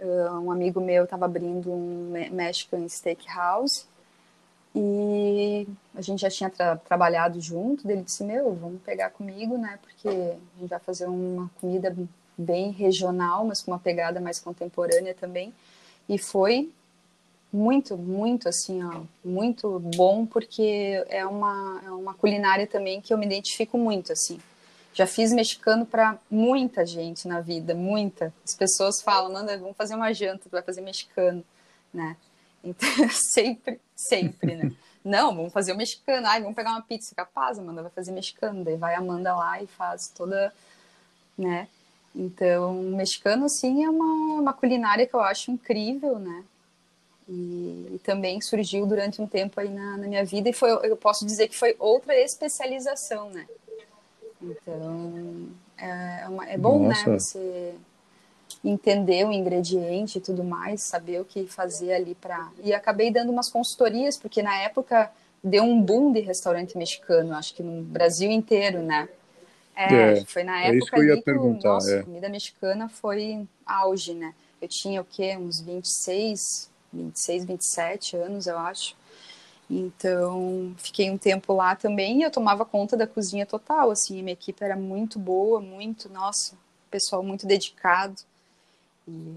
[0.00, 3.84] Uh, um amigo meu estava abrindo um Mexican Steakhouse
[4.74, 7.88] e a gente já tinha tra trabalhado junto.
[7.90, 9.78] Ele disse: Meu, vamos pegar comigo, né?
[9.82, 11.94] Porque a gente vai fazer uma comida
[12.36, 15.52] bem regional, mas com uma pegada mais contemporânea também.
[16.08, 16.70] E foi
[17.52, 23.18] muito, muito assim, ó, muito bom, porque é uma, é uma culinária também que eu
[23.18, 24.38] me identifico muito, assim.
[24.98, 28.34] Já fiz mexicano para muita gente na vida, muita.
[28.44, 31.44] As pessoas falam, Nanda, vamos fazer uma janta, tu vai fazer mexicano,
[31.94, 32.16] né?
[32.64, 34.72] Então, sempre, sempre, né?
[35.04, 36.26] Não, vamos fazer o mexicano.
[36.26, 38.64] Ai, vamos pegar uma pizza capaz, Amanda vai fazer mexicano.
[38.64, 40.52] Daí vai a Amanda lá e faz toda,
[41.38, 41.68] né?
[42.12, 46.42] Então, mexicano, assim, é uma, uma culinária que eu acho incrível, né?
[47.28, 50.96] E, e, também surgiu durante um tempo aí na, na, minha vida e foi, eu
[50.96, 53.46] posso dizer que foi outra especialização, né?
[54.42, 57.10] Então, é, é uma, é bom, né, Nossa.
[57.10, 57.74] né, você
[58.64, 62.50] entender o ingrediente e tudo mais, saber o que fazer ali para...
[62.62, 65.10] E acabei dando umas consultorias, porque na época
[65.42, 69.08] deu um boom de restaurante mexicano, acho que no Brasil inteiro, né?
[69.76, 72.02] É, é, foi na época é isso que eu ia perguntar, nossa, é.
[72.02, 74.34] comida mexicana foi auge, né?
[74.60, 75.36] Eu tinha o quê?
[75.36, 78.96] Uns 26, 26, 27 anos, eu acho.
[79.70, 84.32] Então, fiquei um tempo lá também e eu tomava conta da cozinha total, assim, minha
[84.32, 86.56] equipe era muito boa, muito, nossa,
[86.90, 88.16] pessoal muito dedicado.
[89.06, 89.36] E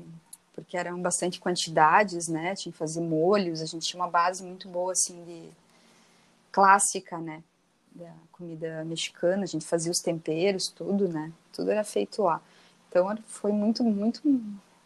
[0.54, 2.56] porque eram bastante quantidades, né?
[2.56, 5.50] Tinha que fazer molhos, a gente tinha uma base muito boa assim de
[6.52, 7.42] clássica, né?
[7.94, 11.32] da comida mexicana, a gente fazia os temperos, tudo, né?
[11.54, 12.42] Tudo era feito lá.
[12.90, 14.22] Então foi muito, muito,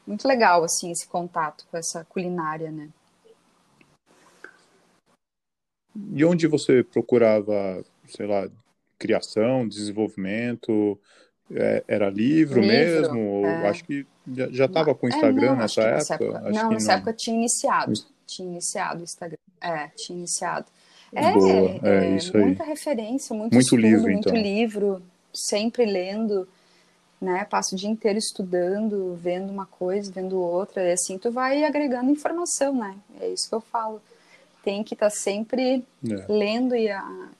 [0.05, 2.89] muito legal, assim, esse contato com essa culinária, né?
[6.13, 8.47] E onde você procurava, sei lá,
[8.99, 10.99] criação, desenvolvimento?
[11.51, 13.45] É, era livro, livro mesmo?
[13.45, 13.67] É...
[13.69, 14.05] Acho que
[14.51, 15.95] já estava com o Instagram é, não, nessa, época?
[15.95, 16.51] nessa época?
[16.51, 17.93] Não, nessa época tinha iniciado.
[18.25, 19.37] Tinha iniciado o Instagram.
[19.61, 20.65] É, tinha iniciado.
[21.13, 24.41] É, Boa, é, é isso muita referência, muito, muito estudo, livro, muito então.
[24.41, 25.01] livro,
[25.33, 26.47] sempre lendo,
[27.21, 27.45] né?
[27.45, 32.11] Passo o dia inteiro estudando, vendo uma coisa, vendo outra, e assim tu vai agregando
[32.11, 32.97] informação, né?
[33.21, 34.01] É isso que eu falo.
[34.65, 36.25] Tem que estar tá sempre é.
[36.27, 36.89] lendo e,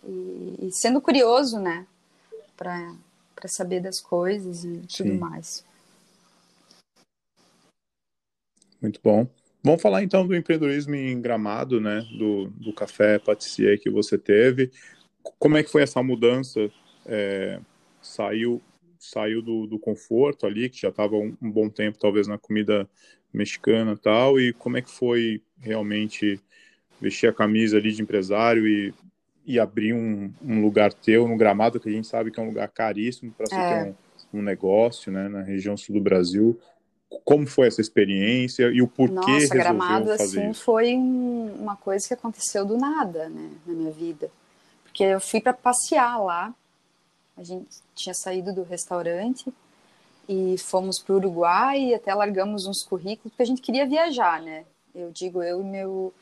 [0.03, 1.87] e, e, sendo curioso, né?
[2.55, 2.95] Para
[3.47, 5.17] saber das coisas e tudo Sim.
[5.17, 5.65] mais.
[8.79, 9.27] Muito bom.
[9.63, 12.07] Vamos falar então do empreendedorismo em Gramado, né?
[12.15, 14.71] Do, do café patissier que você teve.
[15.39, 16.69] Como é que foi essa mudança?
[17.07, 17.59] É,
[18.03, 18.61] saiu
[18.99, 22.89] saiu do, do, conforto ali, que já estava um, um, bom tempo talvez na comida
[23.31, 26.39] mexicana e tal, e como é que foi realmente
[26.99, 28.93] vestir a camisa ali de empresário e,
[29.45, 32.47] e abrir um, um lugar teu no Gramado, que a gente sabe que é um
[32.47, 33.83] lugar caríssimo para você é.
[33.83, 33.95] ter
[34.33, 36.59] um, um negócio, né, na região sul do Brasil
[37.23, 40.63] como foi essa experiência e o porquê Nossa, resolveu Gramado, fazer assim, isso?
[40.63, 44.29] foi um, uma coisa que aconteceu do nada, né, na minha vida.
[44.83, 46.53] Porque eu fui para passear lá,
[47.37, 49.53] a gente tinha saído do restaurante
[50.27, 54.41] e fomos para o Uruguai e até largamos uns currículos, porque a gente queria viajar,
[54.41, 54.65] né?
[54.93, 56.13] Eu digo, eu e meu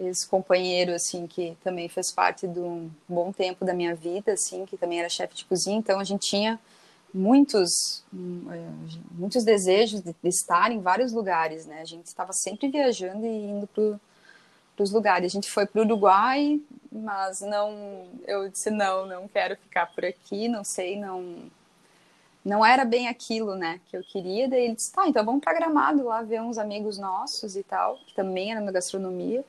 [0.00, 4.76] ex-companheiro, assim, que também fez parte de um bom tempo da minha vida, assim, que
[4.76, 6.58] também era chefe de cozinha, então a gente tinha
[7.12, 11.80] muitos muitos desejos de, de, estar em vários lugares, né?
[11.80, 13.98] A gente estava sempre viajando e indo para
[14.82, 15.26] os lugares.
[15.26, 16.60] A gente foi para o Uruguai,
[16.90, 21.50] mas não, eu disse não, não quero ficar por aqui, não sei, não,
[22.44, 24.48] não era bem aquilo, né, que eu queria.
[24.48, 27.96] Daí ele disse, tá, então vamos para Gramado lá ver uns amigos nossos e tal,
[28.06, 29.44] que também eram na gastronomia,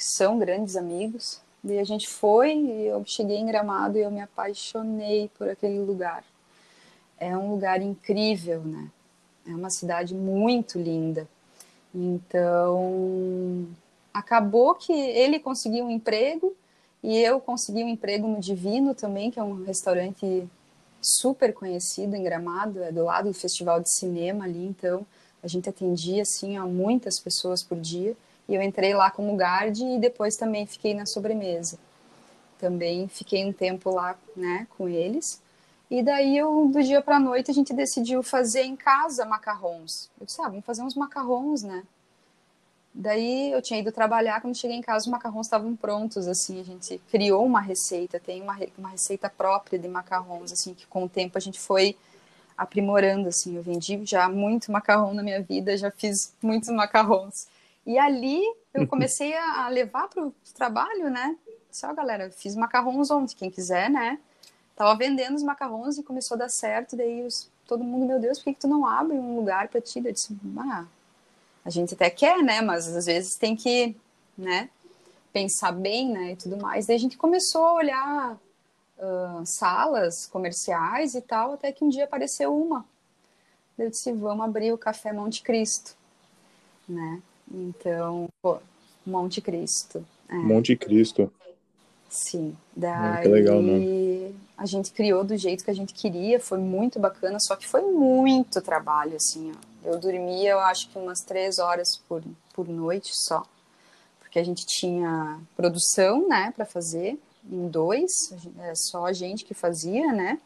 [0.00, 1.42] que são grandes amigos.
[1.62, 5.78] Daí a gente foi e eu cheguei em Gramado e eu me apaixonei por aquele
[5.78, 6.24] lugar.
[7.18, 8.90] É um lugar incrível, né?
[9.46, 11.28] É uma cidade muito linda.
[11.94, 13.68] Então,
[14.14, 16.56] acabou que ele conseguiu um emprego
[17.02, 20.48] e eu consegui um emprego no Divino também, que é um restaurante
[20.98, 25.06] super conhecido em Gramado, é do lado do Festival de Cinema ali, então
[25.42, 28.16] a gente atendia assim a muitas pessoas por dia.
[28.50, 31.78] E eu entrei lá como guard e depois também fiquei na sobremesa.
[32.58, 35.40] Também fiquei um tempo lá, né, com eles.
[35.88, 40.10] E daí, eu, do dia para noite, a gente decidiu fazer em casa macarrons.
[40.18, 41.84] Eu disse, ah, vamos fazer uns macarrons, né?
[42.92, 46.64] Daí eu tinha ido trabalhar, quando cheguei em casa os macarrons estavam prontos, assim, a
[46.64, 51.08] gente criou uma receita, tem uma, uma receita própria de macarrons, assim, que com o
[51.08, 51.96] tempo a gente foi
[52.58, 57.46] aprimorando, assim, eu vendi já muito macarrão na minha vida, já fiz muitos macarrons.
[57.86, 58.42] E ali
[58.74, 61.36] eu comecei a levar para o trabalho, né?
[61.70, 64.18] Só, galera, fiz macarrons ontem, quem quiser, né?
[64.76, 68.38] Tava vendendo os macarrons e começou a dar certo, daí os, todo mundo, meu Deus,
[68.38, 70.02] por que, que tu não abre um lugar para ti?
[70.04, 70.86] Eu disse, ah,
[71.64, 72.60] a gente até quer, né?
[72.60, 73.96] Mas às vezes tem que,
[74.36, 74.68] né?
[75.32, 76.32] Pensar bem, né?
[76.32, 76.86] E tudo mais.
[76.86, 78.32] Daí a gente começou a olhar
[78.98, 82.84] uh, salas comerciais e tal, até que um dia apareceu uma.
[83.78, 85.96] Eu disse, vamos abrir o Café Monte Cristo,
[86.88, 87.22] né?
[87.50, 88.58] Então, pô,
[89.04, 90.04] Monte Cristo.
[90.28, 90.34] É.
[90.34, 91.32] Monte Cristo.
[92.08, 92.56] Sim.
[92.74, 94.32] Daí ah, legal, né?
[94.56, 97.82] a gente criou do jeito que a gente queria, foi muito bacana, só que foi
[97.82, 99.70] muito trabalho, assim, ó.
[99.82, 103.42] Eu dormia, eu acho que umas três horas por, por noite só,
[104.18, 107.18] porque a gente tinha produção, né, para fazer
[107.50, 108.12] em dois,
[108.58, 110.38] é só a gente que fazia, né?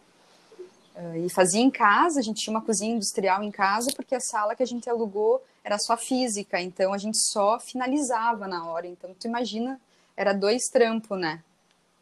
[0.95, 4.21] Ah, e fazia em casa, a gente tinha uma cozinha industrial em casa, porque a
[4.21, 8.87] sala que a gente alugou era só física, então a gente só finalizava na hora.
[8.87, 9.81] Então, tu imagina,
[10.15, 11.43] era dois trampos, né?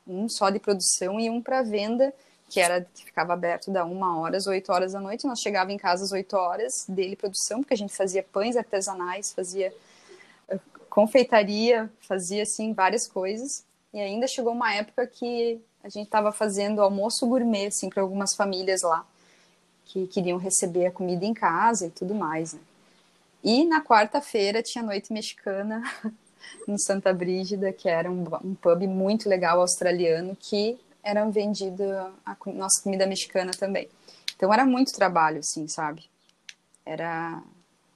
[0.07, 2.13] Um só de produção e um para venda,
[2.49, 5.29] que era que ficava aberto da uma hora às oito horas da noite.
[5.29, 9.33] Nós chegava em casa às oito horas dele produção, porque a gente fazia pães artesanais,
[9.33, 9.73] fazia
[10.51, 10.59] ah,
[10.91, 13.65] confeitaria, fazia assim várias coisas.
[13.95, 18.35] E ainda chegou uma época que a gente estava fazendo almoço gourmet, assim, para algumas
[18.35, 19.07] famílias lá,
[19.85, 22.61] que queriam receber a comida em casa e tudo mais, né?
[23.43, 25.83] E na quarta-feira tinha noite mexicana
[26.67, 31.83] no Santa Brígida, que era um, um pub muito legal australiano, que era vendido
[32.25, 33.89] a nossa comida mexicana também.
[34.37, 36.05] Então era muito trabalho, assim, sabe?
[36.87, 37.43] Era,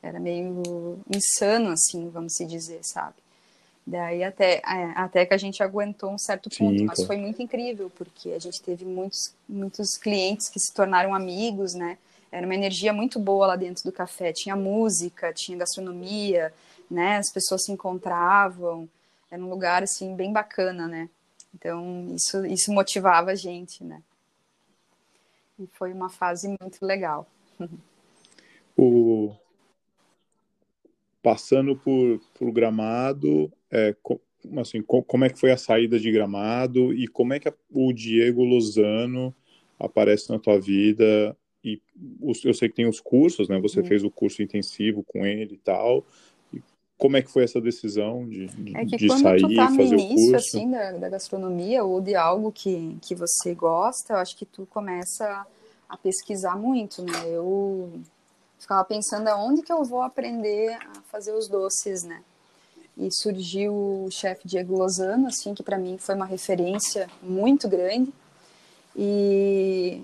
[0.03, 3.15] era meio insano, assim, vamos se dizer, sabe?
[3.87, 7.41] Daí até, é, até que a gente aguentou um certo ponto, Sim, mas foi muito
[7.41, 11.97] incrível, porque a gente teve muitos, muitos clientes que se tornaram amigos, né?
[12.37, 14.31] Era uma energia muito boa lá dentro do café.
[14.31, 16.53] Tinha música, tinha gastronomia,
[16.91, 17.17] né?
[17.17, 18.87] As pessoas se encontravam.
[19.31, 21.09] Era um lugar, assim, bem bacana, né?
[21.55, 24.03] Então, isso, isso motivava a gente, né?
[25.59, 27.27] E foi uma fase muito legal.
[28.79, 29.35] O...
[31.23, 33.97] Passando por, por Gramado, é,
[34.61, 38.45] assim, como é que foi a saída de Gramado e como é que o Diego
[38.45, 39.35] Lozano
[39.79, 41.35] aparece na tua vida?
[41.67, 41.83] E
[42.45, 43.59] eu sei que tem os cursos, né?
[43.61, 46.05] Você fez o curso intensivo com ele e tal.
[46.53, 46.63] E
[46.97, 49.71] como é que foi essa decisão de, de, é que de quando sair tu tá
[49.71, 50.37] no fazer início, o curso?
[50.37, 54.65] assim, da, da gastronomia ou de algo que, que você gosta, eu acho que tu
[54.67, 55.45] começa
[55.89, 57.29] a pesquisar muito, né?
[57.29, 57.93] Eu
[58.59, 62.23] ficava pensando aonde que eu vou aprender a fazer os doces, né?
[62.97, 68.11] e surgiu o chefe Diego Lozano, assim, que para mim foi uma referência muito grande.
[68.97, 70.03] E,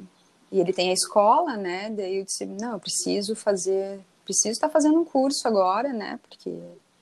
[0.52, 1.90] e, ele tem a escola, né?
[1.90, 6.20] Daí eu disse, não, eu preciso fazer, preciso estar tá fazendo um curso agora, né?
[6.28, 6.52] Porque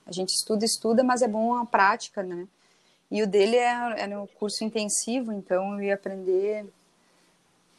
[0.07, 2.47] a gente estuda, estuda, mas é bom a prática, né?
[3.11, 6.65] E o dele era, era um curso intensivo, então eu ia aprender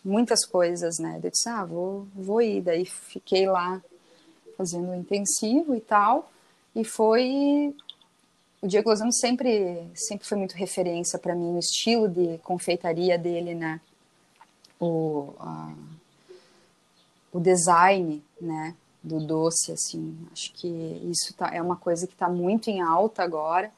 [0.04, 1.20] muitas coisas, né?
[1.24, 2.62] Eu disse, ah, vou, vou ir.
[2.62, 3.82] Daí fiquei lá
[4.58, 6.32] fazendo intensivo e tal.
[6.76, 7.74] E foi
[8.62, 13.56] o Diego Lozano sempre sempre foi muito referência para mim, o estilo de confeitaria dele,
[13.56, 13.82] né?
[14.82, 15.74] O, a,
[17.32, 18.76] o design, né?
[19.04, 23.24] Do doce, assim, acho que isso tá, é uma coisa que está muito em alta
[23.24, 23.72] agora,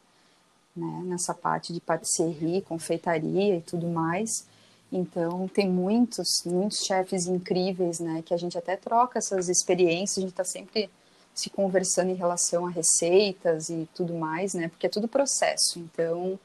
[0.76, 1.02] né?
[1.06, 4.46] Nessa parte de patisserie, confeitaria e tudo mais.
[4.92, 8.22] Então, tem muitos, muitos chefes incríveis, né?
[8.26, 10.90] Que a gente até troca essas experiências, a gente está sempre
[11.34, 14.68] se conversando em relação a receitas e tudo mais, né?
[14.68, 15.80] Porque é tudo processo.
[15.80, 16.40] Então,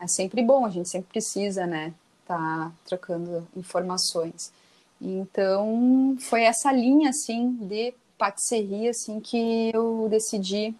[0.00, 1.94] é sempre bom, a gente sempre precisa, né?
[2.26, 4.52] Tá trocando informações.
[5.00, 10.74] Então, foi essa linha, assim, de patisserie, assim, que eu decidi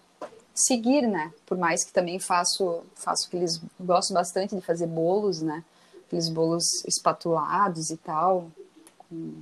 [0.54, 1.32] seguir, né?
[1.44, 5.62] Por mais que também faço, faço aqueles, gosto bastante de fazer bolos, né?
[6.06, 8.50] Aqueles bolos espatulados e tal.
[8.98, 9.34] Com,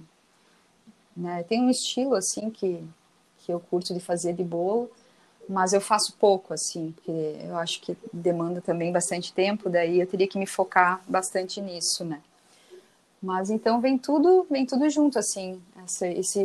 [1.16, 1.42] né?
[1.44, 2.84] Tem um estilo, assim, que
[3.44, 4.90] que eu curto de fazer de bolo,
[5.48, 10.06] mas eu faço pouco, assim, porque eu acho que demanda também bastante tempo, daí eu
[10.06, 12.20] teria que me focar bastante nisso, né?
[13.22, 16.44] Mas então vem tudo, vem tudo junto, assim, esse, esse,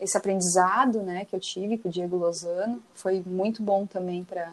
[0.00, 4.52] esse aprendizado, né, que eu tive com o Diego Lozano, foi muito bom também para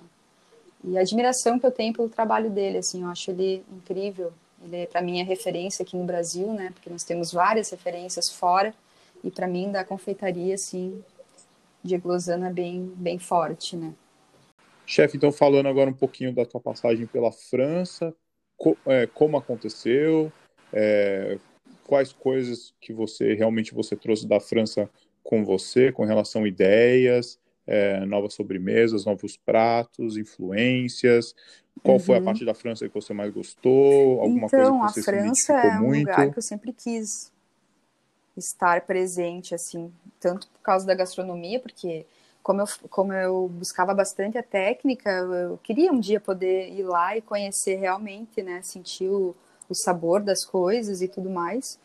[0.88, 4.32] e a admiração que eu tenho pelo trabalho dele, assim, eu acho ele incrível.
[4.64, 6.70] Ele é para mim é referência aqui no Brasil, né?
[6.74, 8.74] Porque nós temos várias referências fora
[9.24, 11.04] e para mim da confeitaria, assim,
[11.86, 13.93] de glosana bem, bem forte, né?
[14.86, 18.13] Chefe, então falando agora um pouquinho da tua passagem pela França,
[18.58, 20.32] co é, como aconteceu,
[20.74, 21.38] é,
[21.84, 24.89] quais coisas que você realmente você trouxe da França
[25.24, 31.36] com você, com relação a ideias, é, novas sobremesas, novos pratos, influências.
[31.84, 32.04] Qual uhum.
[32.04, 32.26] foi a uhum.
[32.26, 34.21] parte da França que você mais gostou?
[34.21, 36.08] Alguma então, coisa que você a França é um muito?
[36.08, 37.32] lugar que eu sempre quis
[38.38, 42.06] estar presente, assim, tanto por causa da gastronomia, porque
[42.43, 47.17] como eu, como eu buscava bastante a técnica, eu queria um dia poder ir lá
[47.17, 49.36] e conhecer realmente, né, sentir o,
[49.67, 51.80] o sabor das coisas e tudo mais.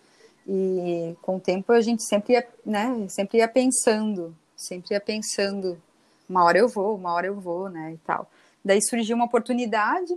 [0.47, 5.81] E com o tempo a gente sempre ia, né, sempre ia pensando, sempre ia pensando,
[6.29, 8.31] uma hora eu vou, uma hora eu vou, né, e tal.
[8.63, 10.15] Daí surgiu uma oportunidade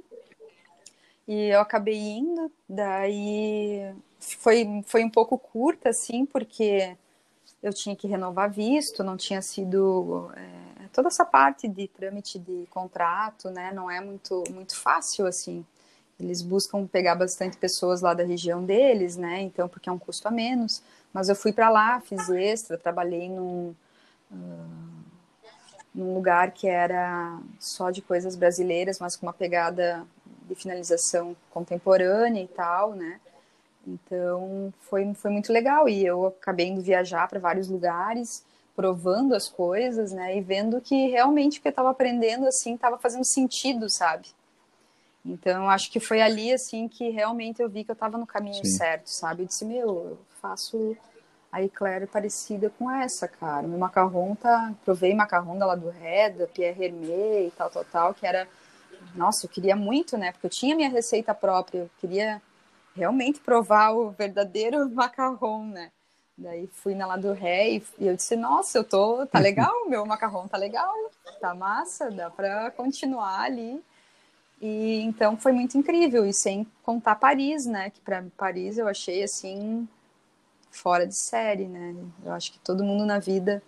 [1.27, 6.95] e eu acabei indo, daí foi, foi um pouco curta, assim, porque
[7.61, 10.31] eu tinha que renovar visto, não tinha sido.
[10.35, 15.65] É, toda essa parte de trâmite de contrato, né, não é muito, muito fácil, assim.
[16.19, 20.27] Eles buscam pegar bastante pessoas lá da região deles, né, então, porque é um custo
[20.27, 20.83] a menos.
[21.13, 23.73] Mas eu fui para lá, fiz extra, trabalhei num.
[24.31, 24.93] Uh,
[25.93, 30.03] num lugar que era só de coisas brasileiras, mas com uma pegada
[30.47, 33.19] de finalização contemporânea e tal, né?
[33.85, 39.49] Então foi, foi muito legal e eu acabei indo viajar para vários lugares, provando as
[39.49, 40.37] coisas, né?
[40.37, 44.29] E vendo que realmente o que eu estava aprendendo assim estava fazendo sentido, sabe?
[45.25, 48.65] Então acho que foi ali assim que realmente eu vi que eu estava no caminho
[48.65, 48.77] Sim.
[48.77, 49.43] certo, sabe?
[49.43, 50.97] Eu disse meu, eu faço
[51.53, 53.67] a eclair parecida com essa, cara.
[53.67, 58.13] Meu macarrão tá, provei macarrão da lá do Reda, Pierre Hermé e tal, tal, tal,
[58.13, 58.47] que era,
[59.15, 60.31] nossa, eu queria muito, né?
[60.31, 62.41] Porque eu tinha minha receita própria, eu queria
[62.95, 65.91] realmente provar o verdadeiro macarrão, né?
[66.37, 70.05] Daí fui na lá do ré e eu disse, nossa, eu tô, tá legal, meu
[70.05, 70.93] macarrão tá legal,
[71.39, 73.83] tá massa, dá para continuar ali.
[74.61, 77.89] E então foi muito incrível, e sem contar Paris, né?
[77.89, 79.87] Que para Paris eu achei assim
[80.71, 81.95] fora de série, né?
[82.25, 83.61] Eu acho que todo mundo na vida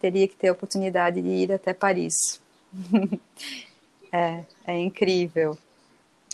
[0.00, 2.40] teria que ter a oportunidade de ir até Paris.
[4.14, 5.58] é, é incrível.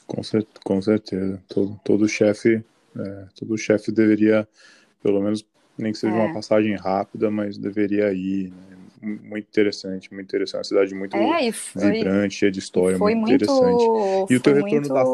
[0.07, 1.41] Com, cer com certeza.
[1.49, 2.65] Todo, todo chefe
[2.97, 4.49] é, todo chefe deveria,
[5.03, 5.45] pelo menos,
[5.79, 6.19] nem que seja é.
[6.19, 8.51] uma passagem rápida, mas deveria ir.
[8.51, 9.19] Né?
[9.23, 10.59] Muito interessante, muito interessante.
[10.59, 14.33] Uma cidade muito é, foi, vibrante, cheia de história, muito, muito interessante.
[14.33, 15.05] E o teu retorno muito, da.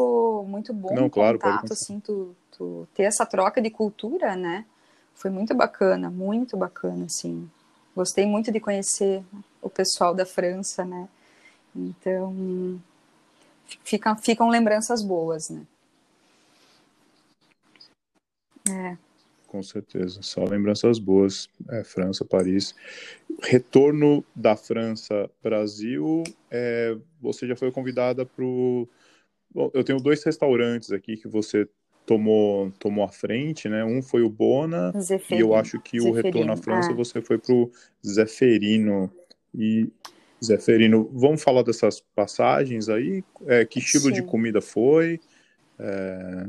[0.47, 4.65] Muito bom Não, claro, contato, assim, tu, tu ter essa troca de cultura, né?
[5.13, 7.49] Foi muito bacana, muito bacana, assim.
[7.95, 9.23] Gostei muito de conhecer
[9.61, 11.07] o pessoal da França, né?
[11.75, 12.79] Então,
[13.83, 15.61] ficam, ficam lembranças boas, né?
[18.69, 18.97] É.
[19.47, 21.49] Com certeza, só lembranças boas.
[21.69, 22.75] É, França, Paris.
[23.41, 26.23] Retorno da França, Brasil.
[26.51, 28.87] É, você já foi convidada para o.
[29.73, 31.67] Eu tenho dois restaurantes aqui que você
[32.05, 33.85] tomou tomou a frente, né?
[33.85, 35.47] Um foi o Bona Zeferino.
[35.47, 36.95] e eu acho que o retorno à França ah.
[36.95, 37.71] você foi para o
[38.05, 39.09] Zeferino.
[39.55, 39.89] E
[40.43, 43.23] Zeferino, vamos falar dessas passagens aí?
[43.45, 44.13] É, que estilo Sim.
[44.13, 45.19] de comida foi?
[45.79, 46.45] é,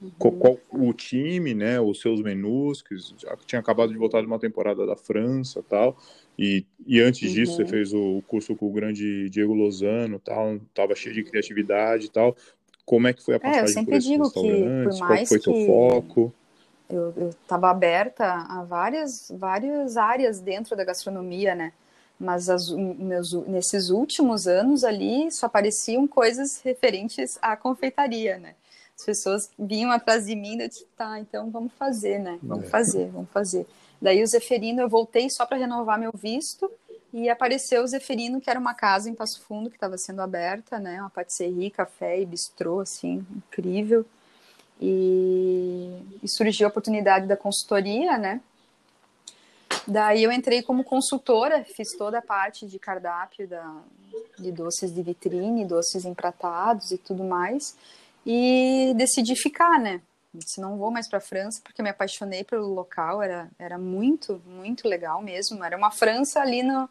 [0.00, 0.10] uhum.
[0.18, 4.26] qual, qual, o time, né, os seus menus, que já tinha acabado de voltar de
[4.26, 5.96] uma temporada da França tal,
[6.38, 7.68] e, e antes disso você uhum.
[7.68, 12.36] fez o curso com o grande Diego Lozano tal, tava cheio de criatividade e tal.
[12.84, 15.00] Como é que foi a passagem é, eu sempre por esses digo que, por mais
[15.00, 15.44] qual foi que...
[15.44, 16.34] teu foco?
[16.90, 21.74] eu estava aberta a várias, várias áreas dentro da gastronomia, né?
[22.18, 28.54] Mas as, meus, nesses últimos anos ali só apareciam coisas referentes à confeitaria, né?
[28.98, 32.38] As pessoas vinham atrás de mim e eu disse, tá, então vamos fazer, né?
[32.42, 32.68] Vamos é.
[32.68, 33.64] fazer, vamos fazer.
[34.02, 36.68] Daí o Zeferino, eu voltei só para renovar meu visto
[37.12, 40.78] e apareceu o Zeferino, que era uma casa em Passo Fundo que estava sendo aberta,
[40.78, 41.00] né?
[41.00, 44.04] Uma patisserie, café e bistrô, assim, incrível.
[44.80, 45.90] E,
[46.22, 48.40] e surgiu a oportunidade da consultoria, né?
[49.90, 53.80] Daí eu entrei como consultora, fiz toda a parte de cardápio da,
[54.38, 57.74] de doces de vitrine, doces empratados e tudo mais.
[58.26, 60.02] E decidi ficar, né?
[60.34, 64.42] Disse, não vou mais para a França, porque me apaixonei pelo local, era, era muito,
[64.46, 65.64] muito legal mesmo.
[65.64, 66.86] Era uma França ali no,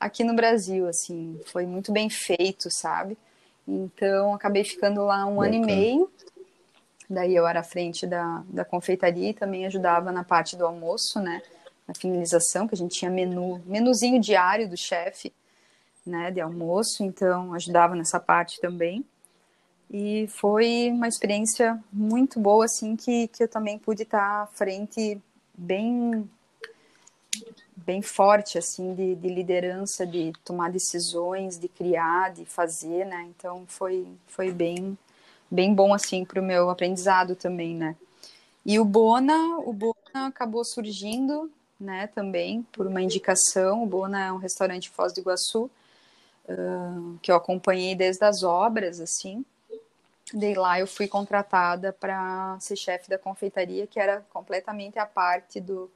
[0.00, 3.16] aqui no Brasil, assim, foi muito bem feito, sabe?
[3.68, 6.10] Então, acabei ficando lá um ano e meio
[7.12, 11.20] Daí eu era à frente da, da confeitaria e também ajudava na parte do almoço,
[11.20, 11.42] né?
[11.92, 15.30] Na finalização, que a gente tinha menu, menuzinho diário do chefe,
[16.06, 16.30] né?
[16.30, 19.04] De almoço, então ajudava nessa parte também.
[19.90, 25.20] E foi uma experiência muito boa, assim, que, que eu também pude estar à frente
[25.52, 26.28] bem
[27.76, 33.28] bem forte, assim, de, de liderança, de tomar decisões, de criar, de fazer, né?
[33.36, 34.96] Então foi, foi bem
[35.50, 37.94] bem bom assim para o meu aprendizado também, né?
[38.64, 41.50] E o Bona, o Bona acabou surgindo,
[41.82, 43.82] né, também por uma indicação.
[43.82, 45.70] O Bona é um restaurante Foz do Iguaçu
[46.48, 49.44] uh, que eu acompanhei desde as obras, assim.
[50.32, 55.60] Daí lá eu fui contratada para ser chefe da confeitaria, que era completamente a parte
[55.60, 55.90] do,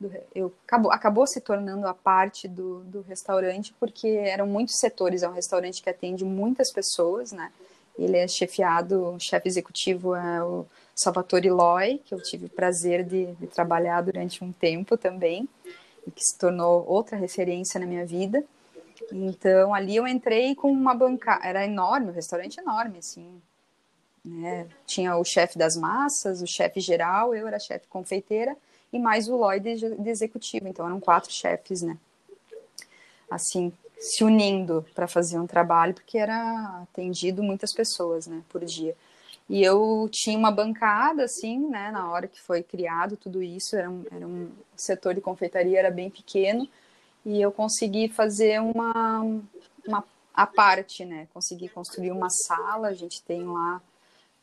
[0.00, 5.22] do eu acabou, acabou se tornando a parte do, do restaurante porque eram muitos setores.
[5.22, 7.52] É um restaurante que atende muitas pessoas, né?
[7.98, 10.64] Ele é chefiado, o chefe executivo é o
[10.94, 15.48] Salvatore Loi, que eu tive o prazer de, de, trabalhar durante um tempo também,
[16.06, 18.44] e que se tornou outra referência na minha vida.
[19.10, 23.40] Então, ali eu entrei com uma bancada, era enorme, um restaurante enorme, assim,
[24.24, 24.68] né?
[24.86, 28.56] Tinha o chefe das massas, o chefe geral, eu era chefe confeiteira,
[28.92, 31.96] e mais o Loi de, de executivo, então eram quatro chefes, né?
[33.30, 38.96] Assim, se unindo para fazer um trabalho, porque era atendido muitas pessoas, né, por dia.
[39.52, 43.90] E eu tinha uma bancada, assim, né, na hora que foi criado tudo isso, era
[43.90, 46.66] um, era um setor de confeitaria, era bem pequeno,
[47.22, 49.20] e eu consegui fazer uma,
[49.86, 53.82] uma a parte, né, consegui construir uma sala, a gente tem lá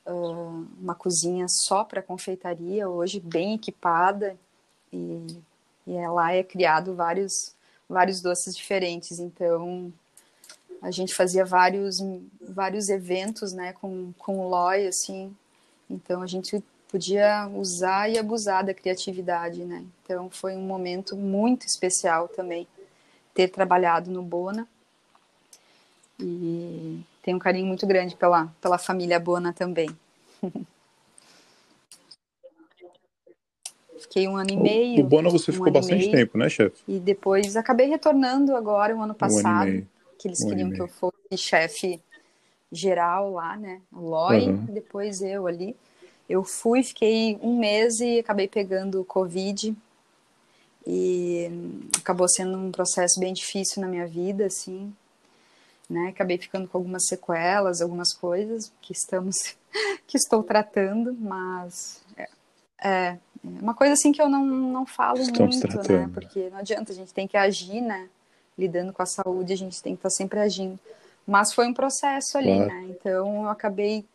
[0.05, 4.37] uh, uma cozinha só para confeitaria, hoje bem equipada,
[4.93, 5.25] e,
[5.87, 7.55] e lá é criado vários
[7.89, 9.17] vários doces diferentes.
[9.17, 9.91] Então,
[10.81, 11.99] a gente fazia vários,
[12.41, 15.35] vários eventos, né, com, com o LOI, assim.
[15.89, 19.83] Então, a gente podia usar e abusar da criatividade, né.
[20.03, 22.67] Então, foi um momento muito especial também
[23.33, 24.67] ter trabalhado no Bona.
[26.19, 29.89] E tenho um carinho muito grande pela, pela família Bona também.
[33.99, 35.01] Fiquei um ano e meio.
[35.01, 36.81] O Bona você um ficou bastante tempo, né, chefe?
[36.87, 39.85] E depois acabei retornando agora, o um ano passado, um
[40.19, 41.99] que eles queriam que eu fosse chefe
[42.71, 43.81] geral lá, né?
[43.91, 44.65] O Loi, uhum.
[44.65, 45.75] depois eu ali.
[46.27, 49.75] Eu fui, fiquei um mês e acabei pegando Covid.
[50.85, 51.49] E
[51.97, 54.93] acabou sendo um processo bem difícil na minha vida, assim.
[55.89, 56.09] Né?
[56.09, 59.55] Acabei ficando com algumas sequelas, algumas coisas que estamos
[60.05, 62.29] que estou tratando, mas é,
[62.83, 65.73] é uma coisa assim que eu não, não falo Estamos muito, né?
[65.73, 66.07] tratando.
[66.07, 66.11] né?
[66.13, 68.09] Porque não adianta, a gente tem que agir, né?
[68.59, 70.77] Lidando com a saúde, a gente tem que estar sempre agindo.
[71.25, 72.67] Mas foi um processo ali, claro.
[72.67, 72.87] né?
[72.89, 74.05] Então eu acabei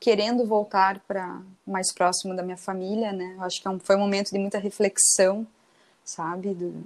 [0.00, 3.34] querendo voltar para mais próximo da minha família, né?
[3.36, 5.46] Eu acho que é foi um momento de muita reflexão,
[6.04, 6.54] sabe?
[6.54, 6.84] Do,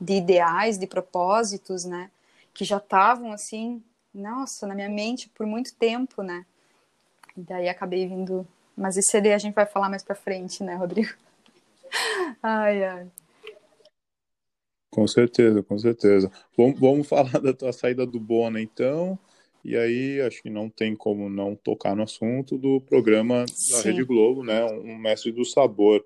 [0.00, 2.10] de ideais, de propósitos, né?
[2.54, 3.82] Que já estavam assim,
[4.14, 6.44] nossa, na minha mente por muito tempo, né?
[7.36, 8.46] E daí acabei vindo
[8.78, 11.12] mas isso aí a gente vai falar mais para frente, né, Rodrigo?
[12.42, 13.06] Ai, ai.
[14.90, 16.30] Com certeza, com certeza.
[16.56, 19.18] Vamos, vamos falar da tua saída do Bona, então.
[19.64, 23.88] E aí, acho que não tem como não tocar no assunto do programa da Sim.
[23.88, 24.64] Rede Globo, né?
[24.64, 26.04] Um mestre do sabor.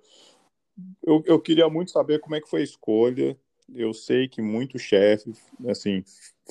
[1.04, 3.36] Eu, eu queria muito saber como é que foi a escolha.
[3.74, 6.02] Eu sei que muitos chefes, assim,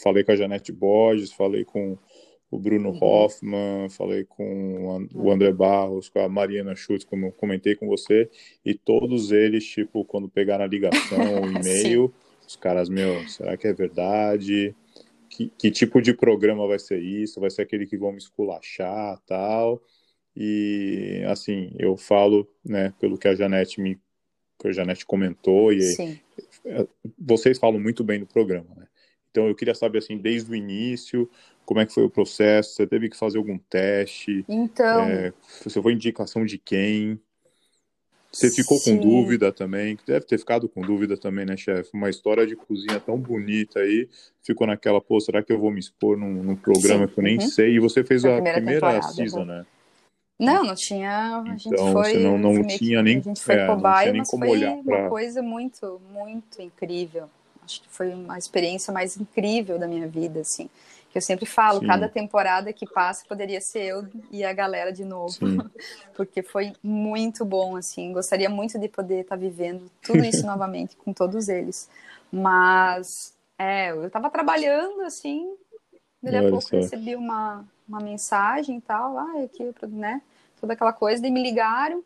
[0.02, 1.98] falei com a Janete Borges, falei com
[2.52, 3.00] o Bruno uhum.
[3.02, 8.30] Hoffman, falei com o André Barros, com a Mariana Schultz, como eu comentei com você,
[8.66, 12.14] e todos eles, tipo, quando pegaram a ligação, o e-mail,
[12.46, 14.76] os caras, meu, será que é verdade?
[15.30, 17.40] Que, que, tipo de programa vai ser isso?
[17.40, 19.82] Vai ser aquele que vão me esculachar, tal?
[20.36, 23.98] E, assim, eu falo, né, pelo que a Janete me
[24.60, 26.20] que a Janete comentou, e Sim.
[27.18, 28.86] vocês falam muito bem do programa, né?
[29.32, 31.28] Então eu queria saber assim, desde o início,
[31.72, 32.76] como é que foi o processo?
[32.76, 34.44] Você teve que fazer algum teste?
[34.50, 35.06] Então.
[35.06, 35.32] É,
[35.64, 37.18] você foi indicação de quem?
[38.30, 38.98] Você ficou Sim.
[38.98, 39.98] com dúvida também?
[40.06, 41.90] Deve ter ficado com dúvida também, né, chefe?
[41.94, 44.10] Uma história de cozinha tão bonita aí,
[44.44, 47.14] ficou naquela, pô, será que eu vou me expor num, num programa Sim.
[47.14, 47.48] que eu nem uhum.
[47.48, 47.76] sei?
[47.76, 49.66] E você fez a, a primeira, primeira season, né?
[50.38, 51.38] Não, não tinha.
[51.38, 52.18] A gente então, foi.
[52.18, 53.20] Não, não tinha nem.
[53.20, 55.08] A gente foi é, cobaia, mas foi uma pra...
[55.08, 57.30] coisa muito, muito incrível.
[57.64, 60.70] Acho que foi uma experiência mais incrível da minha vida, assim.
[61.12, 61.88] Que eu sempre falo, Sim.
[61.88, 65.38] cada temporada que passa poderia ser eu e a galera de novo.
[66.16, 68.14] Porque foi muito bom, assim.
[68.14, 71.90] Gostaria muito de poder estar tá vivendo tudo isso novamente com todos eles.
[72.32, 75.54] Mas, é, eu estava trabalhando, assim.
[76.24, 79.18] Daqui a pouco recebi uma, uma mensagem e tal.
[79.18, 80.22] Ah, aqui, né?
[80.62, 81.28] Toda aquela coisa.
[81.28, 82.04] E me ligaram.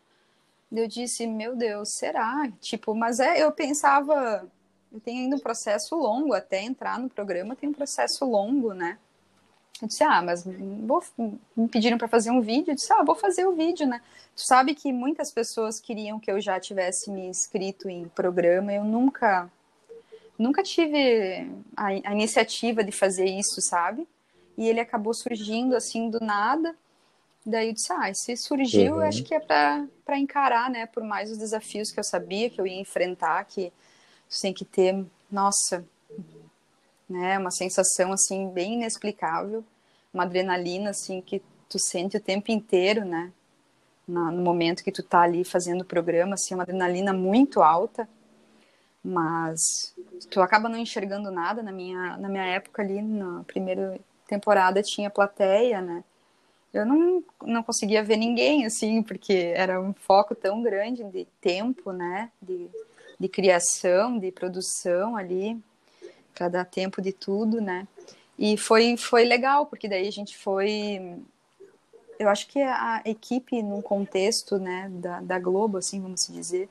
[0.72, 2.50] Eu disse, meu Deus, será?
[2.60, 4.44] Tipo, mas é, eu pensava
[5.04, 8.98] tem ainda um processo longo até entrar no programa, tem um processo longo, né?
[9.80, 11.04] Eu disse, ah, mas vou,
[11.54, 14.00] me pediram para fazer um vídeo, eu disse, ah, vou fazer o vídeo, né?
[14.34, 18.84] Tu sabe que muitas pessoas queriam que eu já tivesse me inscrito em programa, eu
[18.84, 19.50] nunca,
[20.38, 24.08] nunca tive a, a iniciativa de fazer isso, sabe?
[24.56, 26.74] E ele acabou surgindo assim do nada.
[27.44, 29.00] Daí eu disse, ah, se surgiu, uhum.
[29.02, 30.86] acho que é para encarar, né?
[30.86, 33.70] Por mais os desafios que eu sabia que eu ia enfrentar, que
[34.28, 35.84] tu tem que ter, nossa,
[37.08, 39.64] né, uma sensação assim bem inexplicável,
[40.12, 43.32] uma adrenalina assim que tu sente o tempo inteiro, né?
[44.06, 48.08] no momento que tu tá ali fazendo o programa, assim, uma adrenalina muito alta,
[49.02, 49.94] mas
[50.30, 51.62] tu acaba não enxergando nada.
[51.62, 53.98] Na minha, na minha época ali, na primeira
[54.28, 56.04] temporada, tinha plateia, né?
[56.72, 61.92] Eu não, não conseguia ver ninguém, assim, porque era um foco tão grande de tempo,
[61.92, 62.30] né?
[62.40, 62.68] De
[63.18, 65.58] de criação, de produção ali,
[66.34, 67.86] para dar tempo de tudo, né?
[68.38, 71.16] E foi, foi legal, porque daí a gente foi.
[72.18, 76.68] Eu acho que a equipe, num contexto né, da, da Globo, assim, vamos dizer,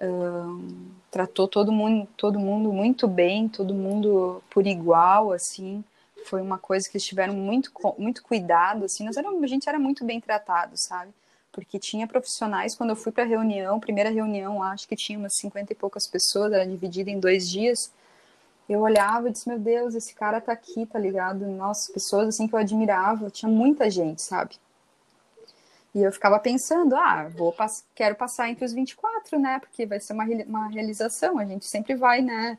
[0.00, 5.84] um, tratou todo mundo, todo mundo muito bem, todo mundo por igual, assim.
[6.24, 9.04] Foi uma coisa que eles tiveram muito, muito cuidado, assim.
[9.04, 11.10] Nós éramos, a gente era muito bem tratado, sabe?
[11.52, 15.34] Porque tinha profissionais, quando eu fui para a reunião, primeira reunião, acho que tinha umas
[15.34, 17.92] 50 e poucas pessoas, era dividida em dois dias,
[18.68, 21.46] eu olhava e disse, meu Deus, esse cara tá aqui, tá ligado?
[21.46, 24.56] Nossa, pessoas assim que eu admirava, tinha muita gente, sabe?
[25.94, 29.58] E eu ficava pensando, ah, vou pass quero passar entre os 24, né?
[29.58, 32.58] Porque vai ser uma, uma realização, a gente sempre vai, né?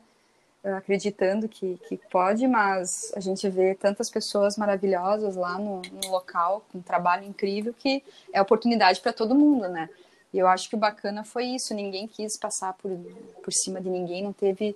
[0.63, 6.65] Acreditando que, que pode, mas a gente vê tantas pessoas maravilhosas lá no, no local,
[6.71, 8.03] com um trabalho incrível, que
[8.33, 9.89] é oportunidade para todo mundo, né?
[10.33, 12.91] E eu acho que o bacana foi isso, ninguém quis passar por,
[13.43, 14.75] por cima de ninguém, não teve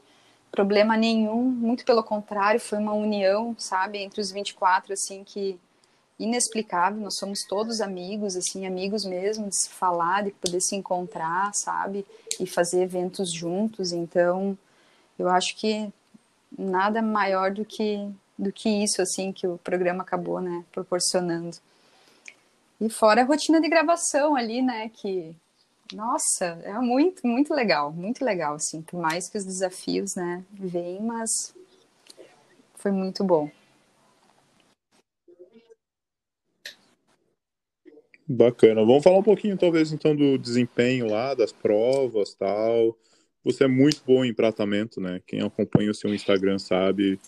[0.52, 5.60] problema nenhum, muito pelo contrário, foi uma união, sabe, entre os 24, assim, que
[6.18, 11.54] inexplicável, nós somos todos amigos, assim, amigos mesmo, de se falar, de poder se encontrar,
[11.54, 12.06] sabe,
[12.40, 14.58] e fazer eventos juntos, então
[15.24, 15.90] eu acho que
[16.58, 21.58] nada maior do que do que isso assim que o programa acabou né proporcionando
[22.82, 25.34] e fora a rotina de gravação ali né que
[25.94, 31.02] nossa é muito muito legal muito legal assim por mais que os desafios né vêm
[31.02, 31.56] mas
[32.76, 33.50] foi muito bom
[38.26, 38.86] Bacana.
[38.86, 42.98] Vamos falar um pouquinho, talvez, então, do desempenho lá, das provas, tal.
[43.44, 45.22] Você é muito bom em pratamento, né?
[45.26, 47.20] Quem acompanha o seu Instagram sabe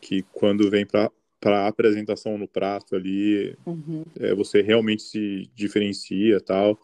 [0.00, 1.10] que quando vem para
[1.40, 4.04] para apresentação no prato ali, uhum.
[4.18, 6.78] é, você realmente se diferencia tal.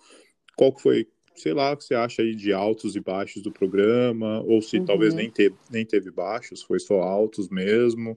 [0.56, 4.40] Qual foi, sei lá, o que você acha aí de altos e baixos do programa?
[4.42, 4.84] Ou se uhum.
[4.84, 8.16] talvez nem, te, nem teve baixos, foi só altos mesmo.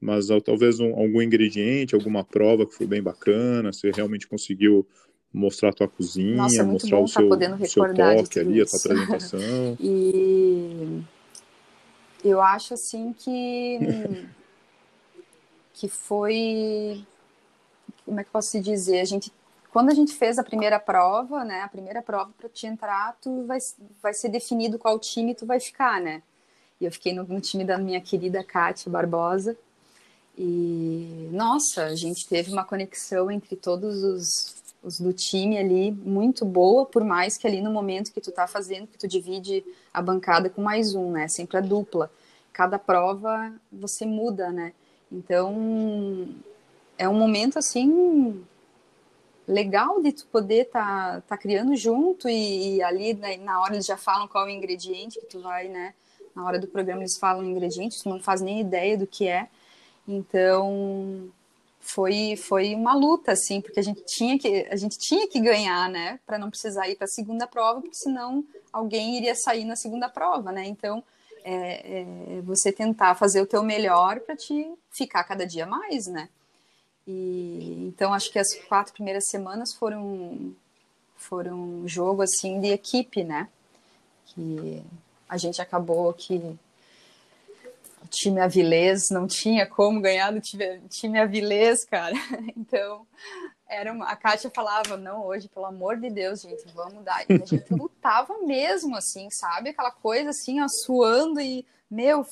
[0.00, 4.86] Mas talvez um, algum ingrediente, alguma prova que foi bem bacana, você realmente conseguiu
[5.32, 8.78] mostrar a tua cozinha, Nossa, é mostrar o tá seu, seu toque ali, a tua
[8.78, 9.40] apresentação.
[9.80, 11.02] e
[12.24, 13.78] eu acho assim que
[15.74, 17.04] que foi
[18.04, 19.00] como é que posso dizer?
[19.00, 19.32] A gente
[19.70, 23.44] quando a gente fez a primeira prova né a primeira prova para te entrar tu
[23.46, 23.58] vai
[24.02, 26.22] vai ser definido qual time tu vai ficar né?
[26.82, 29.56] E eu fiquei no, no time da minha querida Kátia Barbosa.
[30.36, 36.44] E, nossa, a gente teve uma conexão entre todos os, os do time ali muito
[36.44, 39.64] boa, por mais que ali no momento que tu tá fazendo, que tu divide
[39.94, 41.28] a bancada com mais um, né?
[41.28, 42.10] Sempre a dupla.
[42.52, 44.72] Cada prova você muda, né?
[45.10, 46.28] Então,
[46.98, 48.44] é um momento assim
[49.46, 53.86] legal de tu poder tá, tá criando junto e, e ali né, na hora eles
[53.86, 55.94] já falam qual é o ingrediente que tu vai, né?
[56.34, 59.48] Na hora do programa eles falam ingrediente, tu não faz nem ideia do que é.
[60.06, 61.30] Então
[61.82, 65.90] foi foi uma luta assim, porque a gente tinha que a gente tinha que ganhar,
[65.90, 69.76] né, para não precisar ir para a segunda prova, porque senão alguém iria sair na
[69.76, 70.64] segunda prova, né?
[70.64, 71.02] Então
[71.44, 76.28] é, é você tentar fazer o teu melhor para te ficar cada dia mais, né?
[77.06, 80.54] E então acho que as quatro primeiras semanas foram
[81.16, 83.48] foram um jogo assim de equipe, né?
[84.26, 84.82] Que
[85.28, 86.56] a gente acabou que
[88.12, 92.14] time Avilés não tinha como ganhar do time, time Avilés, cara.
[92.56, 93.06] Então
[93.68, 97.24] era uma, a Kátia falava, não, hoje, pelo amor de Deus, gente, vamos dar.
[97.28, 99.70] E a gente lutava mesmo, assim, sabe?
[99.70, 102.26] Aquela coisa assim, ó, suando e, meu,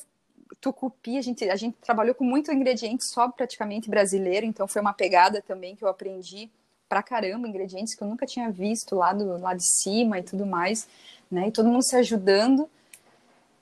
[0.61, 4.93] tucupi, a gente, a gente trabalhou com muito ingrediente só praticamente brasileiro, então foi uma
[4.93, 6.51] pegada também que eu aprendi
[6.89, 10.45] pra caramba, ingredientes que eu nunca tinha visto lá do lá de cima e tudo
[10.45, 10.87] mais,
[11.31, 11.49] né?
[11.49, 12.69] E todo mundo se ajudando.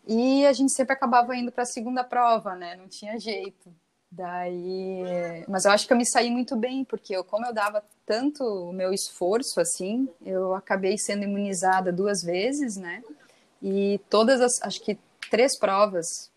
[0.08, 2.74] E a gente sempre acabava indo para a segunda prova, né?
[2.76, 3.72] Não tinha jeito.
[4.10, 7.84] Daí, mas eu acho que eu me saí muito bem, porque eu, como eu dava
[8.06, 13.04] tanto o meu esforço assim, eu acabei sendo imunizada duas vezes, né?
[13.62, 14.98] E todas as, acho que
[15.30, 16.30] três provas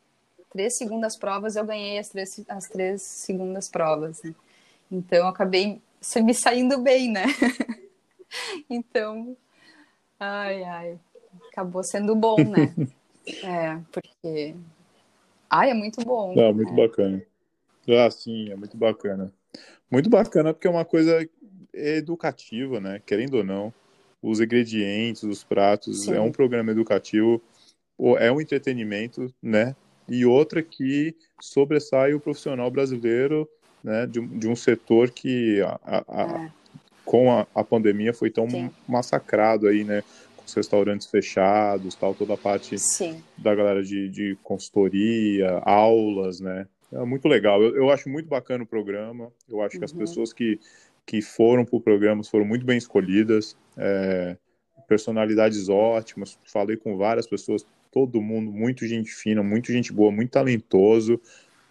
[0.51, 4.35] três segundas provas, eu ganhei as três, as três segundas provas, né?
[4.91, 5.81] Então, eu acabei
[6.17, 7.23] me saindo bem, né?
[8.69, 9.35] então,
[10.19, 10.99] ai, ai,
[11.49, 12.73] acabou sendo bom, né?
[13.27, 14.55] é, porque,
[15.49, 16.33] ai, é muito bom.
[16.35, 16.87] Não, muito né?
[16.87, 17.21] bacana.
[17.89, 19.33] Ah, sim, é muito bacana.
[19.89, 21.27] Muito bacana porque é uma coisa
[21.73, 23.01] educativa, né?
[23.05, 23.73] Querendo ou não,
[24.21, 26.13] os ingredientes, os pratos, sim.
[26.13, 27.41] é um programa educativo,
[28.19, 29.75] é um entretenimento, né?
[30.11, 33.47] e outra que sobressai o profissional brasileiro
[33.81, 36.51] né, de, de um setor que a, a, é.
[37.05, 38.69] com a, a, pandemia foi tão Sim.
[38.87, 40.03] massacrado aí, né?
[40.45, 43.23] Os restaurantes fechados, tal, toda a parte Sim.
[43.37, 46.67] da galera de, de consultoria, aulas, né?
[46.91, 47.61] É muito legal.
[47.61, 49.31] Eu, eu acho muito bacana o programa.
[49.49, 49.79] Eu acho uhum.
[49.79, 49.99] que as uhum.
[49.99, 50.59] pessoas que,
[51.05, 53.55] que foram para o programa foram muito bem escolhidas.
[53.77, 54.35] É,
[54.87, 56.37] personalidades ótimas.
[56.45, 61.19] Falei com várias pessoas todo mundo, muito gente fina, muito gente boa, muito talentoso.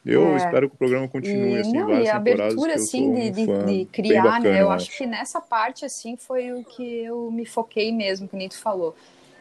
[0.05, 0.37] Eu é.
[0.37, 3.47] espero que o programa continue e, assim, não, várias e a abertura assim de, de,
[3.47, 4.57] de, criar, bacana, né?
[4.57, 4.89] Eu, eu acho.
[4.89, 8.59] acho que nessa parte assim foi o que eu me foquei mesmo, que nem tu
[8.59, 8.95] falou.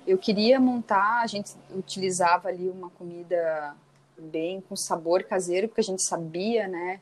[0.05, 3.76] Eu queria montar, a gente utilizava ali uma comida
[4.18, 6.99] bem com sabor caseiro, porque a gente sabia, né,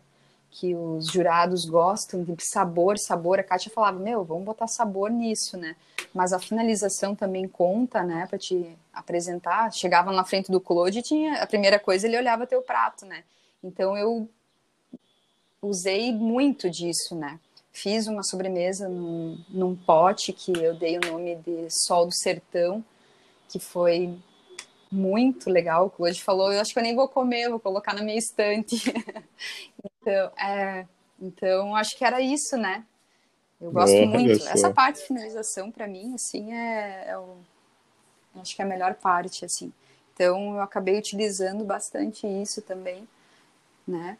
[0.52, 3.40] que os jurados gostam de sabor, sabor.
[3.40, 5.76] A Kátia falava, meu, vamos botar sabor nisso, né?
[6.14, 9.72] Mas a finalização também conta, né, para te apresentar.
[9.72, 13.24] Chegava na frente do Claude e tinha a primeira coisa ele olhava teu prato, né?
[13.64, 14.30] Então eu
[15.62, 17.40] usei muito disso, né?
[17.72, 22.84] Fiz uma sobremesa num, num pote que eu dei o nome de Sol do Sertão,
[23.50, 24.18] que foi
[24.92, 25.86] muito legal.
[25.88, 28.76] O Claude falou, eu acho que eu nem vou comer, vou colocar na minha estante.
[30.02, 30.86] então, é,
[31.22, 32.84] então acho que era isso, né?
[33.60, 34.48] Eu gosto Boa, muito.
[34.48, 37.38] Essa parte de finalização, para mim, assim, é, é o,
[38.36, 39.74] acho que é a melhor parte, assim.
[40.14, 43.08] Então, eu acabei utilizando bastante isso também,
[43.88, 44.18] né?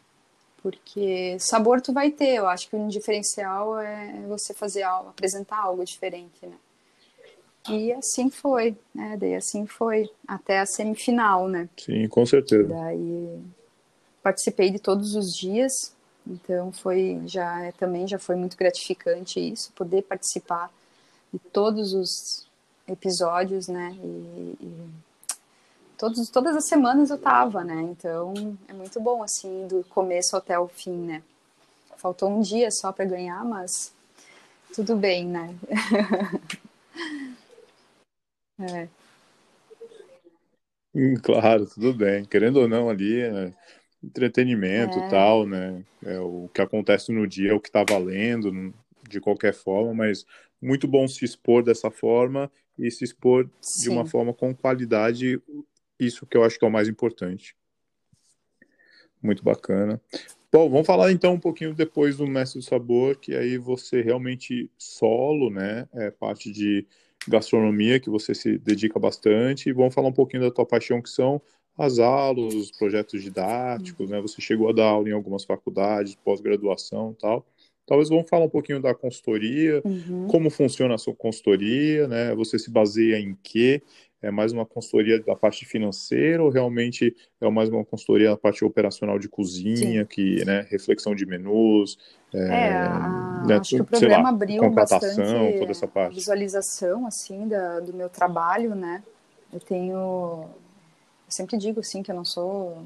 [0.62, 5.60] Porque sabor tu vai ter, eu acho que o diferencial é você fazer algo, apresentar
[5.60, 6.56] algo diferente, né?
[7.70, 9.18] E assim foi, né?
[9.18, 11.68] Daí assim foi até a semifinal, né?
[11.78, 12.68] Sim, com certeza.
[12.70, 13.40] Daí
[14.24, 15.94] participei de todos os dias,
[16.26, 20.72] então foi já também já foi muito gratificante isso, poder participar
[21.32, 22.48] de todos os
[22.88, 23.96] episódios, né?
[24.02, 24.90] E, e
[25.98, 27.82] todos, todas as semanas eu tava, né?
[27.82, 28.34] Então
[28.68, 31.24] é muito bom assim do começo até o fim, né?
[31.98, 33.94] Faltou um dia só para ganhar, mas
[34.74, 35.56] tudo bem, né?
[38.62, 38.88] é.
[41.24, 42.26] Claro, tudo bem.
[42.26, 43.54] Querendo ou não, ali é
[44.04, 45.10] entretenimento é.
[45.10, 45.84] tal, né?
[46.04, 48.74] É o que acontece no dia, é o que tá valendo,
[49.08, 50.26] de qualquer forma, mas
[50.62, 53.84] muito bom se expor dessa forma e se expor Sim.
[53.84, 55.42] de uma forma com qualidade,
[56.00, 57.56] isso que eu acho que é o mais importante.
[59.22, 60.02] Muito bacana.
[60.52, 64.72] Bom, vamos falar então um pouquinho depois do Mestre do Sabor, que aí você realmente
[64.78, 65.88] solo, né?
[65.94, 66.86] É parte de
[67.28, 69.70] gastronomia que você se dedica bastante.
[69.70, 71.42] E vamos falar um pouquinho da tua paixão, que são
[71.78, 74.22] as aulas, os projetos didáticos, né?
[74.22, 77.46] Você chegou a dar aula em algumas faculdades, pós-graduação tal.
[77.86, 80.28] Talvez vamos falar um pouquinho da consultoria, uhum.
[80.28, 82.36] como funciona a sua consultoria, né?
[82.36, 83.82] Você se baseia em quê?
[84.22, 88.66] É mais uma consultoria da parte financeira ou realmente é mais uma consultoria da parte
[88.66, 90.08] operacional de cozinha, Sim.
[90.08, 92.00] que, né, reflexão de menus,
[92.34, 93.44] é, é a...
[93.46, 96.16] né, acho que o programa lá, abriu bastante toda essa parte.
[96.16, 99.04] visualização, assim, da, do meu trabalho, né?
[99.54, 100.50] Eu tenho, eu
[101.30, 102.84] sempre digo, assim, que eu não sou,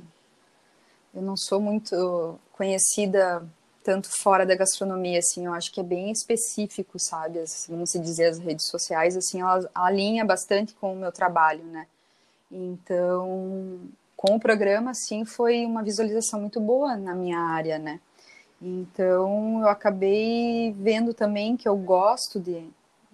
[1.16, 3.42] eu não sou muito conhecida
[3.84, 7.40] tanto fora da gastronomia, assim, eu acho que é bem específico, sabe?
[7.40, 11.88] As, vamos dizer, as redes sociais, assim, ela alinha bastante com o meu trabalho, né?
[12.52, 13.80] Então,
[14.16, 18.00] com o programa, assim, foi uma visualização muito boa na minha área, né?
[18.62, 22.64] Então, eu acabei vendo também que eu gosto de,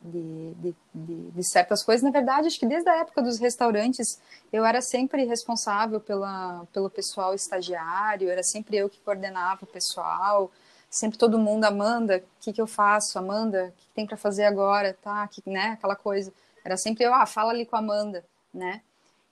[0.02, 2.04] de, de, de, de certas coisas.
[2.04, 4.22] Na verdade, acho que desde a época dos restaurantes,
[4.52, 10.52] eu era sempre responsável pela, pelo pessoal estagiário, era sempre eu que coordenava o pessoal,
[10.90, 13.18] sempre todo mundo, Amanda, o que, que eu faço?
[13.18, 14.98] Amanda, o que tem para fazer agora?
[15.02, 16.32] Tá, que, né, aquela coisa.
[16.64, 18.82] Era sempre eu, ah, fala ali com a Amanda, né?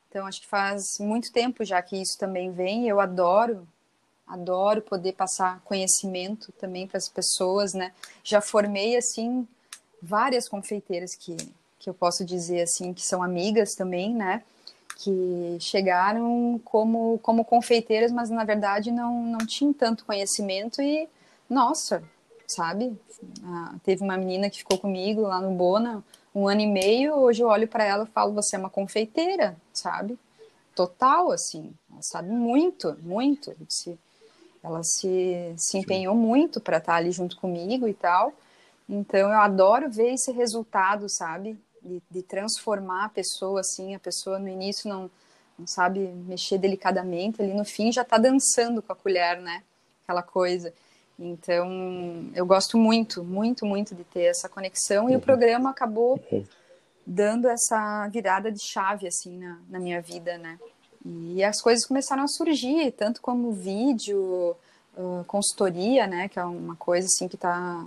[0.10, 3.68] Então, acho que faz muito tempo já que isso também vem, eu adoro,
[4.26, 7.92] adoro poder passar conhecimento também para as pessoas, né?
[8.24, 9.46] Já formei, assim,
[10.06, 11.36] várias confeiteiras que,
[11.80, 14.44] que eu posso dizer, assim, que são amigas também, né?
[14.98, 21.10] que chegaram como, como confeiteiras, mas na verdade não, não tinham tanto conhecimento e,
[21.50, 22.02] nossa,
[22.48, 22.98] sabe?
[23.44, 26.04] Ah, teve uma menina que ficou comigo lá no Bona
[26.34, 29.56] um ano e meio, hoje eu olho para ela e falo, você é uma confeiteira,
[29.74, 30.20] sabe?
[30.76, 33.56] Total, assim, ela sabe muito, muito.
[33.70, 33.98] Se,
[34.62, 38.34] ela se, se empenhou muito para estar ali junto comigo e tal.
[38.88, 41.58] Então eu adoro ver esse resultado, sabe?
[41.86, 45.10] de, de, transformar a pessoa, assim, a pessoa no início não,
[45.58, 49.62] não sabe mexer delicadamente, ali no fim já está dançando com a colher, né?
[50.04, 50.74] Aquela coisa.
[51.18, 55.20] Então, eu gosto muito, muito, muito de ter essa conexão e uhum.
[55.20, 56.44] o programa acabou uhum.
[57.06, 60.60] dando essa virada de chave, assim, na, na minha vida, né?
[61.06, 64.56] E as coisas começaram a surgir, tanto como vídeo,
[64.98, 66.28] uh, consultoria, né?
[66.28, 67.86] Que é uma coisa, assim, que tá...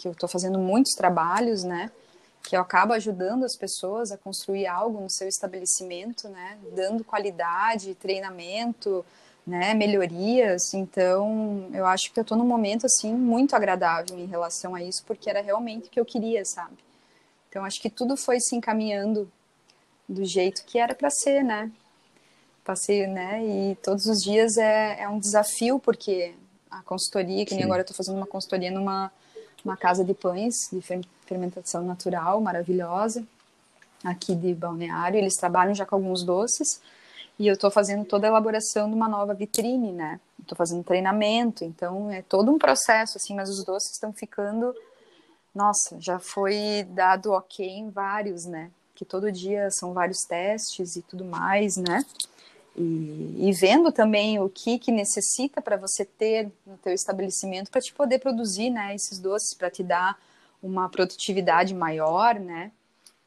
[0.00, 1.90] que eu estou fazendo muitos trabalhos, né?
[2.42, 7.94] que eu acabo ajudando as pessoas a construir algo no seu estabelecimento, né, dando qualidade,
[7.94, 9.04] treinamento,
[9.46, 10.72] né, melhorias.
[10.72, 15.04] Então, eu acho que eu estou num momento assim muito agradável em relação a isso,
[15.04, 16.78] porque era realmente o que eu queria, sabe?
[17.48, 19.30] Então, acho que tudo foi se encaminhando
[20.08, 21.70] do jeito que era para ser, né?
[22.64, 23.44] Passei, né?
[23.44, 26.34] E todos os dias é, é um desafio, porque
[26.70, 29.12] a consultoria, que nem agora eu estou fazendo uma consultoria numa
[29.64, 30.80] uma casa de pães de
[31.26, 33.24] fermentação natural, maravilhosa,
[34.04, 35.18] aqui de Balneário.
[35.18, 36.80] Eles trabalham já com alguns doces
[37.38, 40.20] e eu estou fazendo toda a elaboração de uma nova vitrine, né?
[40.40, 44.74] Estou fazendo treinamento, então é todo um processo, assim, mas os doces estão ficando.
[45.54, 48.70] Nossa, já foi dado ok em vários, né?
[48.94, 52.04] Que todo dia são vários testes e tudo mais, né?
[52.76, 57.80] E, e, vendo também o que, que necessita para você ter no teu estabelecimento para
[57.80, 60.16] te poder produzir né, esses doces, para te dar
[60.62, 62.70] uma produtividade maior, né?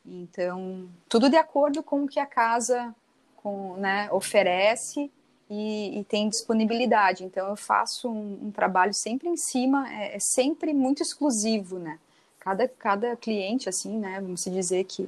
[0.06, 2.94] Então, tudo de acordo com o que a casa
[3.38, 5.12] com, né, oferece
[5.50, 7.24] e, e, tem disponibilidade.
[7.24, 12.00] Então, eu faço um, um trabalho sempre em cima, é, é, sempre muito exclusivo, né?
[12.40, 15.08] Cada, cada cliente, assim, né, vamos dizer que,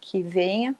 [0.00, 0.74] que venha,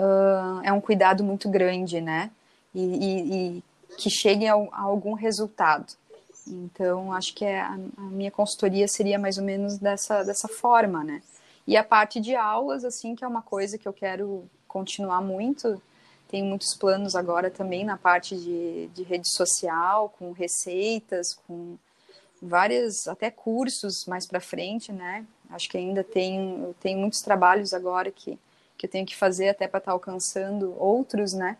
[0.00, 2.30] uh, é um cuidado muito grande, né?
[2.74, 3.64] E, e, e
[3.96, 5.92] que chegue a, a, algum resultado.
[6.46, 11.04] Então, acho que é, a, a, minha consultoria seria mais ou menos dessa, dessa forma,
[11.04, 11.22] né?
[11.66, 15.80] E a parte de aulas, assim, que é uma coisa que eu quero continuar muito.
[16.28, 21.76] Tenho muitos planos agora também na parte de, de rede social, com receitas, com
[22.40, 25.26] várias, até cursos mais para frente, né?
[25.50, 28.38] Acho que ainda tem, tem muitos trabalhos agora que
[28.80, 31.58] que eu tenho que fazer até para estar tá alcançando outros, né?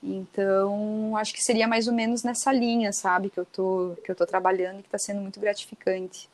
[0.00, 4.14] Então, acho que seria mais ou menos nessa linha, sabe, que eu tô que eu
[4.14, 6.28] tô trabalhando e que está sendo muito gratificante.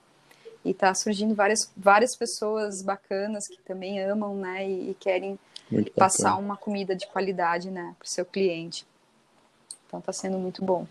[0.63, 5.39] E tá surgindo várias várias pessoas bacanas que também amam, né, e, e querem
[5.97, 8.87] passar uma comida de qualidade, né, para o seu cliente.
[9.87, 10.87] Então, está sendo muito bom.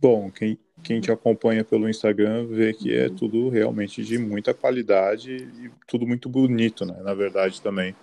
[0.00, 5.36] Bom, quem, quem te acompanha pelo Instagram vê que é tudo realmente de muita qualidade
[5.36, 6.96] e tudo muito bonito, né?
[7.02, 7.94] Na verdade, também.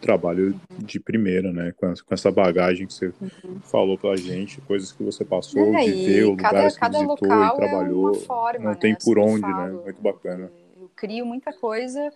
[0.00, 1.74] Trabalho de primeira, né?
[1.78, 3.60] Com, com essa bagagem que você uhum.
[3.60, 8.10] falou pra gente, coisas que você passou, é, viveu, cada, lugares que visitou e trabalhou.
[8.14, 9.70] É forma, não né, tem por assim onde, né?
[9.84, 10.50] Muito bacana.
[10.80, 12.10] Eu crio muita coisa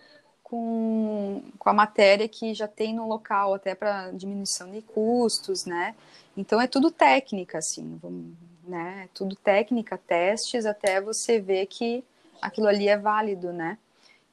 [0.45, 5.95] com, com a matéria que já tem no local, até para diminuição de custos, né?
[6.37, 8.33] Então é tudo técnica, assim, vamos,
[8.67, 9.09] né?
[9.13, 12.03] Tudo técnica, testes, até você ver que
[12.41, 13.77] aquilo ali é válido, né?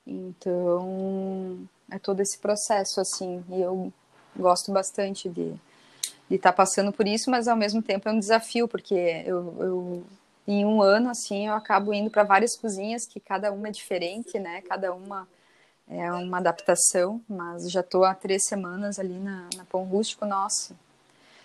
[0.06, 1.58] Então
[1.90, 3.92] é todo esse processo, assim, e eu
[4.36, 5.54] gosto bastante de
[6.32, 9.54] de estar tá passando por isso, mas ao mesmo tempo é um desafio, porque eu,
[9.60, 10.04] eu
[10.48, 14.38] em um ano, assim, eu acabo indo para várias cozinhas, que cada uma é diferente,
[14.38, 14.62] né?
[14.62, 15.28] Cada uma
[15.86, 20.74] é uma adaptação, mas já estou há três semanas ali na, na Pão Rústico, nossa.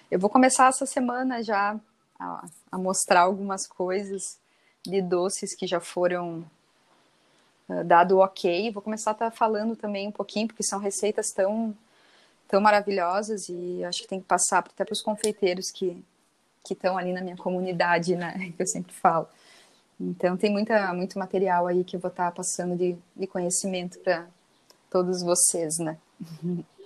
[0.09, 1.77] Eu vou começar essa semana já
[2.19, 4.37] a, a mostrar algumas coisas
[4.85, 6.45] de doces que já foram
[7.69, 8.71] uh, dado ok.
[8.71, 11.75] Vou começar a estar tá falando também um pouquinho, porque são receitas tão,
[12.47, 16.03] tão maravilhosas e acho que tem que passar até para os confeiteiros que
[16.67, 18.51] que estão ali na minha comunidade, né?
[18.55, 19.27] Que eu sempre falo.
[19.99, 23.97] Então tem muita, muito material aí que eu vou estar tá passando de, de conhecimento
[23.99, 24.27] para
[24.91, 25.97] todos vocês, né?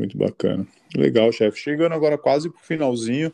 [0.00, 0.66] Muito bacana.
[0.96, 1.58] Legal, chefe.
[1.58, 3.30] Chegando agora quase para o finalzinho.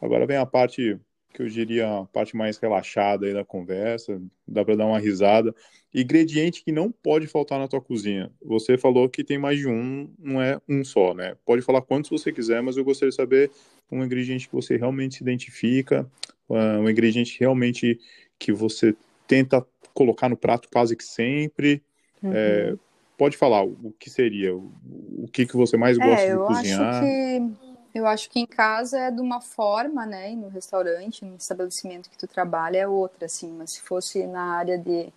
[0.00, 0.96] Agora vem a parte
[1.34, 5.52] que eu diria a parte mais relaxada aí da conversa, dá para dar uma risada.
[5.92, 8.30] Ingrediente que não pode faltar na tua cozinha.
[8.40, 11.36] Você falou que tem mais de um, não é um só, né?
[11.44, 13.50] Pode falar quantos você quiser, mas eu gostaria de saber
[13.90, 16.08] um ingrediente que você realmente se identifica,
[16.48, 17.98] ah, um ingrediente realmente
[18.38, 18.94] que você
[19.26, 21.82] tenta colocar no prato quase que sempre.
[22.22, 22.32] Uhum.
[22.32, 22.74] É,
[23.16, 26.94] pode falar o que seria, o que, que você mais gosta é, de cozinhar.
[26.94, 30.32] Acho que eu acho que em casa é de uma forma, né?
[30.32, 33.50] E no restaurante, no estabelecimento que tu trabalha é outra, assim.
[33.52, 35.08] Mas se fosse na área de,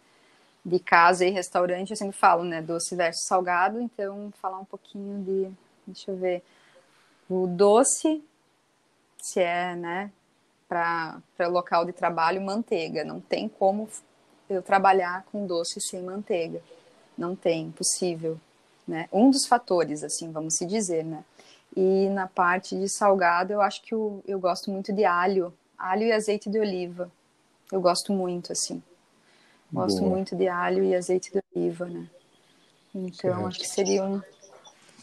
[0.64, 2.62] de casa e restaurante, eu sempre falo, né?
[2.62, 3.82] Doce versus salgado.
[3.82, 5.52] Então, falar um pouquinho de...
[5.86, 6.42] Deixa eu ver.
[7.30, 8.24] O doce,
[9.18, 10.10] se é, né?
[10.66, 13.04] Para local de trabalho, manteiga.
[13.04, 13.90] Não tem como
[14.50, 16.62] eu trabalhar com doce sem manteiga.
[17.20, 18.40] Não tem, impossível.
[18.88, 19.10] Né?
[19.12, 21.26] Um dos fatores, assim, vamos se dizer, né?
[21.76, 26.04] E na parte de salgado, eu acho que eu, eu gosto muito de alho, alho
[26.04, 27.12] e azeite de oliva.
[27.70, 28.82] Eu gosto muito, assim.
[29.72, 30.12] Gosto Boa.
[30.12, 32.08] muito de alho e azeite de oliva, né?
[32.96, 33.48] Então, certo.
[33.48, 34.24] acho que seriam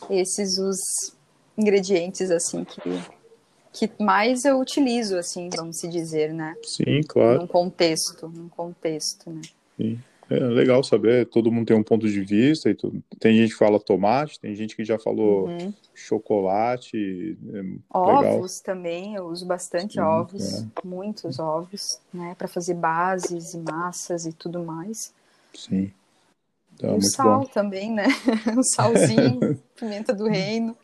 [0.09, 1.15] esses os
[1.57, 2.81] ingredientes, assim, que,
[3.73, 6.57] que mais eu utilizo, assim, vamos se dizer, né?
[6.65, 7.43] Sim, claro.
[7.43, 9.43] Num contexto, num contexto, né?
[9.77, 10.01] Sim.
[10.29, 13.01] É legal saber, todo mundo tem um ponto de vista, e tudo.
[13.21, 15.73] tem gente que fala tomate, tem gente que já falou uhum.
[15.95, 17.39] chocolate.
[17.55, 17.63] É
[17.97, 18.49] ovos legal.
[18.65, 20.67] também, eu uso bastante Sim, ovos, é.
[20.85, 25.15] muitos ovos, né, para fazer bases e massas e tudo mais.
[25.55, 25.93] Sim.
[26.75, 27.47] Então, o sal bom.
[27.47, 28.07] também, né?
[28.57, 30.77] o salzinho, pimenta do reino.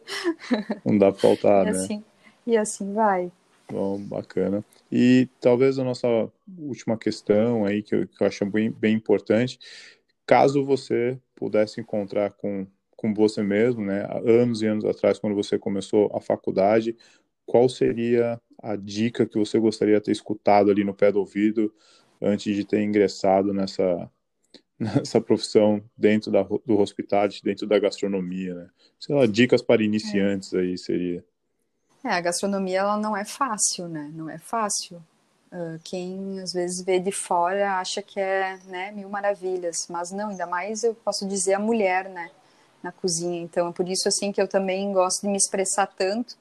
[0.84, 1.78] Não dá pra faltar, e né?
[1.78, 2.04] Assim,
[2.46, 3.30] e assim vai.
[3.70, 4.64] Bom, bacana.
[4.94, 6.06] E talvez a nossa
[6.58, 9.58] última questão aí, que eu, que eu acho bem, bem importante,
[10.26, 15.58] caso você pudesse encontrar com, com você mesmo, né, anos e anos atrás, quando você
[15.58, 16.94] começou a faculdade,
[17.46, 21.72] qual seria a dica que você gostaria de ter escutado ali no pé do ouvido
[22.20, 24.10] antes de ter ingressado nessa,
[24.78, 28.68] nessa profissão dentro da, do hospitality, dentro da gastronomia, né?
[29.00, 30.60] Sei lá, dicas para iniciantes é.
[30.60, 31.24] aí seria.
[32.04, 34.10] É, a gastronomia ela não é fácil, né?
[34.12, 35.02] Não é fácil.
[35.52, 40.30] Uh, quem às vezes vê de fora acha que é né, mil maravilhas, mas não,
[40.30, 42.30] ainda mais eu posso dizer a mulher, né,
[42.82, 43.42] na cozinha.
[43.42, 46.36] Então é por isso assim que eu também gosto de me expressar tanto,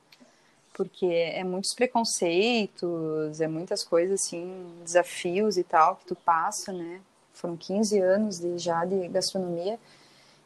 [0.73, 7.01] porque é muitos preconceitos, é muitas coisas assim, desafios e tal que tu passa, né?
[7.33, 9.77] Foram 15 anos de, já de gastronomia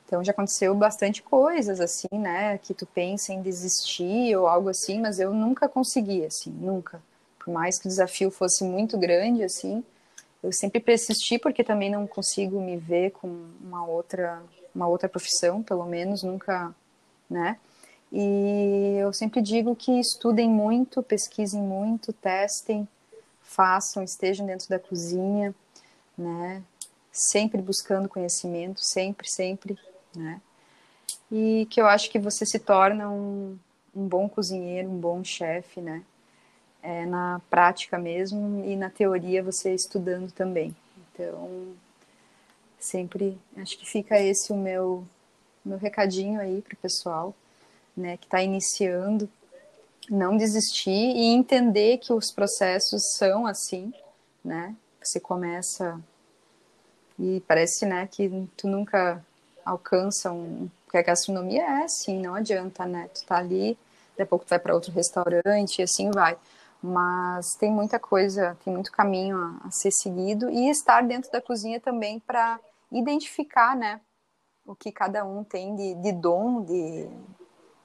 [0.05, 4.99] então já aconteceu bastante coisas assim, né, que tu pensa em desistir ou algo assim,
[4.99, 7.01] mas eu nunca consegui assim, nunca.
[7.39, 9.83] Por mais que o desafio fosse muito grande assim,
[10.43, 13.27] eu sempre persisti porque também não consigo me ver com
[13.61, 14.41] uma outra
[14.75, 16.75] uma outra profissão, pelo menos nunca,
[17.29, 17.57] né?
[18.11, 22.87] E eu sempre digo que estudem muito, pesquisem muito, testem,
[23.41, 25.55] façam, estejam dentro da cozinha,
[26.17, 26.61] né?
[27.11, 29.79] Sempre buscando conhecimento, sempre, sempre
[30.15, 30.41] né?
[31.31, 33.57] E que eu acho que você se torna um,
[33.95, 36.03] um bom cozinheiro, um bom chefe, né?
[36.81, 40.75] É, na prática mesmo e na teoria você estudando também.
[41.13, 41.73] Então,
[42.79, 45.03] sempre acho que fica esse o meu
[45.65, 47.33] meu recadinho aí para o pessoal,
[47.97, 49.27] né, que está iniciando,
[50.07, 53.91] não desistir e entender que os processos são assim,
[54.43, 54.75] né?
[55.01, 55.99] Você começa
[57.17, 59.25] e parece, né, que tu nunca
[59.65, 60.69] alcançam.
[60.85, 63.09] Porque a gastronomia é assim, não adianta, né?
[63.13, 63.77] Tu tá ali,
[64.11, 66.37] daqui a pouco tu vai para outro restaurante e assim vai.
[66.81, 71.41] mas tem muita coisa, tem muito caminho a, a ser seguido e estar dentro da
[71.41, 72.59] cozinha também para
[72.91, 73.99] identificar, né,
[74.65, 77.09] o que cada um tem de, de dom, de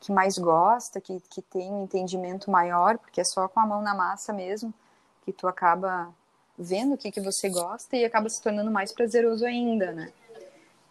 [0.01, 3.83] que mais gosta, que, que tem um entendimento maior, porque é só com a mão
[3.83, 4.73] na massa mesmo
[5.25, 6.09] que tu acaba
[6.59, 10.13] vendo o que, que você gosta e acaba se tornando mais prazeroso ainda, né?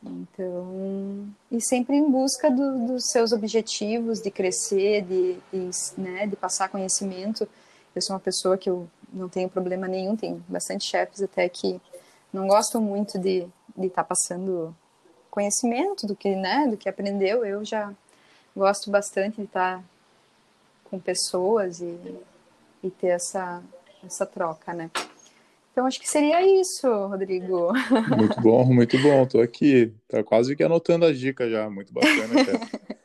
[0.02, 6.36] Então, e sempre em busca do, dos seus objetivos, de crescer, de, de, né, de
[6.36, 7.48] passar conhecimento.
[7.94, 11.82] Eu sou uma pessoa que eu não tenho problema nenhum, tem bastante chefes até que
[12.32, 13.48] não gostam muito de
[13.78, 14.76] estar tá passando
[15.30, 17.44] conhecimento do que, né, do que aprendeu.
[17.44, 17.94] Eu já
[18.56, 19.84] gosto bastante de estar tá
[20.86, 22.16] com pessoas e,
[22.84, 23.62] e ter essa,
[24.04, 24.90] essa troca, né?
[25.72, 27.72] Então acho que seria isso, Rodrigo.
[28.18, 29.26] Muito bom, muito bom.
[29.26, 32.34] Tô aqui, tá quase que anotando as dicas já, muito bacana.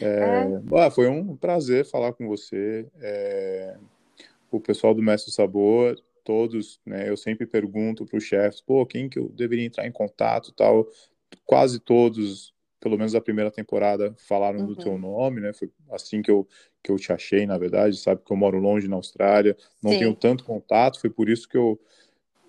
[0.00, 0.90] É, é.
[0.90, 2.86] foi um prazer falar com você.
[3.00, 3.76] É,
[4.48, 7.08] o pessoal do Mestre Sabor, todos, né?
[7.08, 10.86] Eu sempre pergunto para os chefes, pô, quem que eu deveria entrar em contato, tal.
[11.44, 12.54] Quase todos,
[12.84, 14.66] pelo menos a primeira temporada, falaram uhum.
[14.66, 15.54] do teu nome, né?
[15.54, 16.46] Foi assim que eu
[16.82, 17.96] que eu te achei, na verdade.
[17.96, 20.00] Sabe que eu moro longe na Austrália, não Sim.
[20.00, 21.00] tenho tanto contato.
[21.00, 21.80] Foi por isso que eu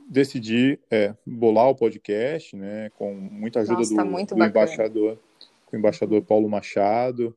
[0.10, 5.18] decidi é, bolar o podcast, né, com muita ajuda Nossa, do, tá do embaixador,
[5.66, 7.34] com o embaixador Paulo Machado,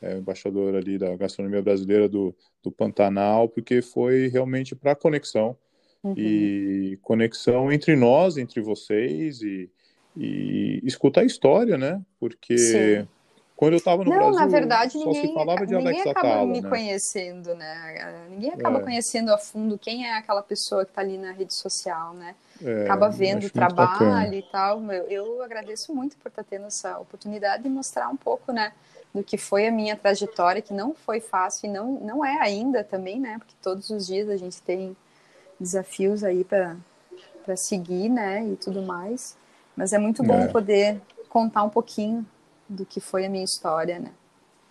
[0.00, 2.32] é, o embaixador ali da gastronomia brasileira do,
[2.62, 5.58] do Pantanal, porque foi realmente para conexão
[6.02, 6.14] uhum.
[6.16, 9.68] e conexão entre nós, entre vocês e,
[10.16, 12.00] e escutar a história, né?
[12.18, 13.08] Porque Sim.
[13.56, 16.06] Quando eu estava no não, Brasil, na verdade, só ninguém, se falava de ninguém Alex
[16.08, 16.68] acaba Atala, me né?
[16.68, 18.26] conhecendo, né?
[18.28, 18.82] Ninguém acaba é.
[18.82, 22.34] conhecendo a fundo quem é aquela pessoa que está ali na rede social, né?
[22.62, 24.82] É, acaba vendo o trabalho e tal.
[24.92, 28.72] Eu, eu agradeço muito por estar tá tendo essa oportunidade de mostrar um pouco, né?
[29.14, 32.84] Do que foi a minha trajetória, que não foi fácil e não, não é ainda
[32.84, 33.38] também, né?
[33.38, 34.94] Porque todos os dias a gente tem
[35.58, 36.76] desafios aí para
[37.56, 38.46] seguir, né?
[38.46, 39.34] E tudo mais.
[39.76, 40.48] Mas é muito bom é.
[40.48, 42.26] poder contar um pouquinho
[42.68, 44.12] do que foi a minha história, né?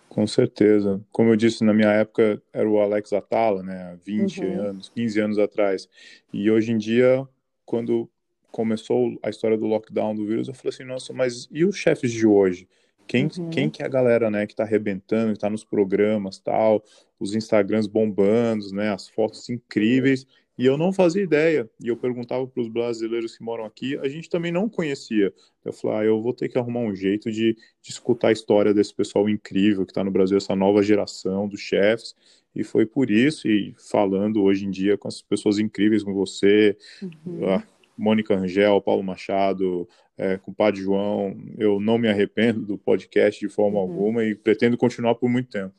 [0.08, 1.00] Com certeza.
[1.12, 3.92] Como eu disse, na minha época era o Alex Atala, né?
[3.92, 4.60] Há 20 uhum.
[4.60, 5.88] anos, 15 anos atrás.
[6.32, 7.26] E hoje em dia,
[7.64, 8.08] quando
[8.50, 12.10] começou a história do lockdown do vírus, eu falei assim, nossa, mas e os chefes
[12.10, 12.66] de hoje?
[13.06, 13.50] Quem, uhum.
[13.50, 16.82] quem que é a galera, né, que tá arrebentando, que tá nos programas, tal,
[17.20, 20.26] os Instagrams bombando, né, as fotos incríveis,
[20.58, 21.68] e eu não fazia ideia.
[21.82, 25.32] E eu perguntava para os brasileiros que moram aqui, a gente também não conhecia.
[25.64, 28.72] Eu falei, ah, eu vou ter que arrumar um jeito de, de escutar a história
[28.72, 32.14] desse pessoal incrível que está no Brasil, essa nova geração dos chefs.
[32.54, 36.76] E foi por isso, e falando hoje em dia com as pessoas incríveis como você,
[37.02, 37.50] uhum.
[37.50, 37.62] a
[37.98, 39.86] Mônica Angel, Paulo Machado,
[40.16, 43.82] é, com o Padre João, eu não me arrependo do podcast de forma uhum.
[43.82, 45.74] alguma e pretendo continuar por muito tempo.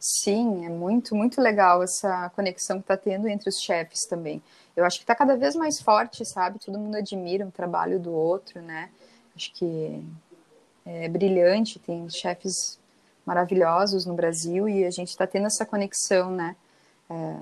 [0.00, 4.42] Sim, é muito, muito legal essa conexão que está tendo entre os chefes também.
[4.74, 6.58] Eu acho que está cada vez mais forte, sabe?
[6.58, 8.88] Todo mundo admira o trabalho do outro, né?
[9.36, 10.02] Acho que
[10.86, 12.78] é brilhante, tem chefes
[13.26, 16.56] maravilhosos no Brasil e a gente está tendo essa conexão, né?
[17.10, 17.36] É,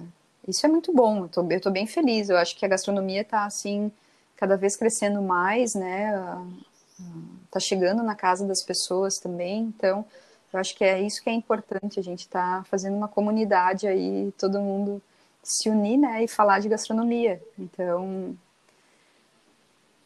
[0.48, 2.28] isso é muito bom, eu tô, eu tô bem feliz.
[2.28, 3.92] Eu acho que a gastronomia está assim,
[4.36, 6.12] cada vez crescendo mais, né?
[7.52, 10.04] Tá chegando na casa das pessoas também, então
[10.52, 14.32] eu acho que é isso que é importante, a gente está fazendo uma comunidade aí,
[14.38, 15.02] todo mundo
[15.42, 17.42] se unir, né, e falar de gastronomia.
[17.58, 18.36] Então,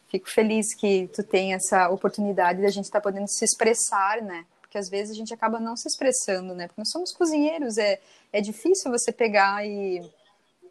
[0.09, 4.45] fico feliz que tu tem essa oportunidade da gente estar tá podendo se expressar, né,
[4.61, 7.99] porque às vezes a gente acaba não se expressando, né, porque nós somos cozinheiros, é,
[8.31, 9.99] é difícil você pegar e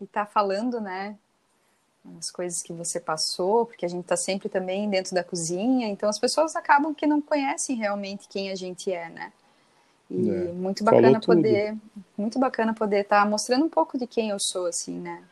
[0.01, 1.17] estar tá falando, né,
[2.19, 6.09] as coisas que você passou, porque a gente está sempre também dentro da cozinha, então
[6.09, 9.33] as pessoas acabam que não conhecem realmente quem a gente é, né.
[10.13, 10.53] E é.
[10.53, 11.75] muito bacana poder,
[12.19, 15.23] muito bacana poder estar tá mostrando um pouco de quem eu sou, assim, né?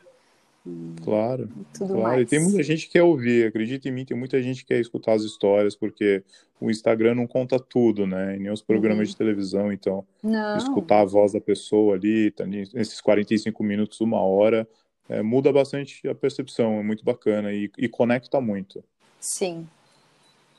[0.65, 1.49] E, claro.
[1.55, 2.01] E tudo claro.
[2.01, 2.21] Mais.
[2.23, 4.79] E tem muita gente que quer ouvir, acredita em mim, tem muita gente que quer
[4.79, 6.23] escutar as histórias, porque
[6.59, 8.35] o Instagram não conta tudo, né?
[8.35, 9.11] E nem os programas uhum.
[9.11, 10.57] de televisão, então não.
[10.57, 14.67] escutar a voz da pessoa ali, tá, nesses 45 minutos, uma hora,
[15.07, 18.83] é, muda bastante a percepção, é muito bacana e, e conecta muito.
[19.19, 19.67] Sim,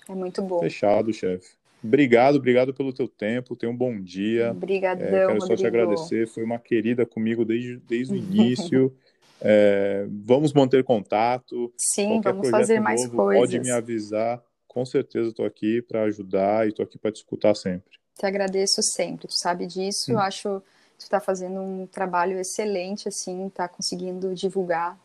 [0.09, 0.61] é muito bom.
[0.61, 1.61] Fechado, chefe.
[1.83, 3.57] Obrigado, obrigado pelo teu tempo.
[3.57, 4.53] Tenha um bom dia.
[4.53, 6.29] Obrigadão, é, Quero só te agradecer.
[6.29, 8.97] Foi uma querida comigo desde, desde o início.
[9.41, 11.73] é, vamos manter contato.
[11.77, 13.41] Sim, Qualquer vamos fazer mais novo, coisas.
[13.41, 14.41] Pode me avisar.
[14.69, 17.99] Com certeza estou aqui para ajudar e estou aqui para te escutar sempre.
[18.17, 19.27] Te agradeço sempre.
[19.27, 20.11] Tu sabe disso.
[20.11, 20.15] Hum.
[20.15, 20.61] Eu acho
[20.93, 24.97] que tu está fazendo um trabalho excelente, assim, está conseguindo divulgar,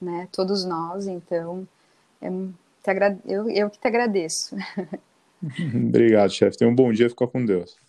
[0.00, 0.26] né?
[0.32, 1.06] Todos nós.
[1.06, 1.68] Então,
[2.20, 2.28] é,
[2.82, 3.18] te agra...
[3.26, 4.56] eu, eu que te agradeço.
[5.72, 6.58] Obrigado, chefe.
[6.58, 7.08] Tenha um bom dia.
[7.08, 7.83] Fica com Deus.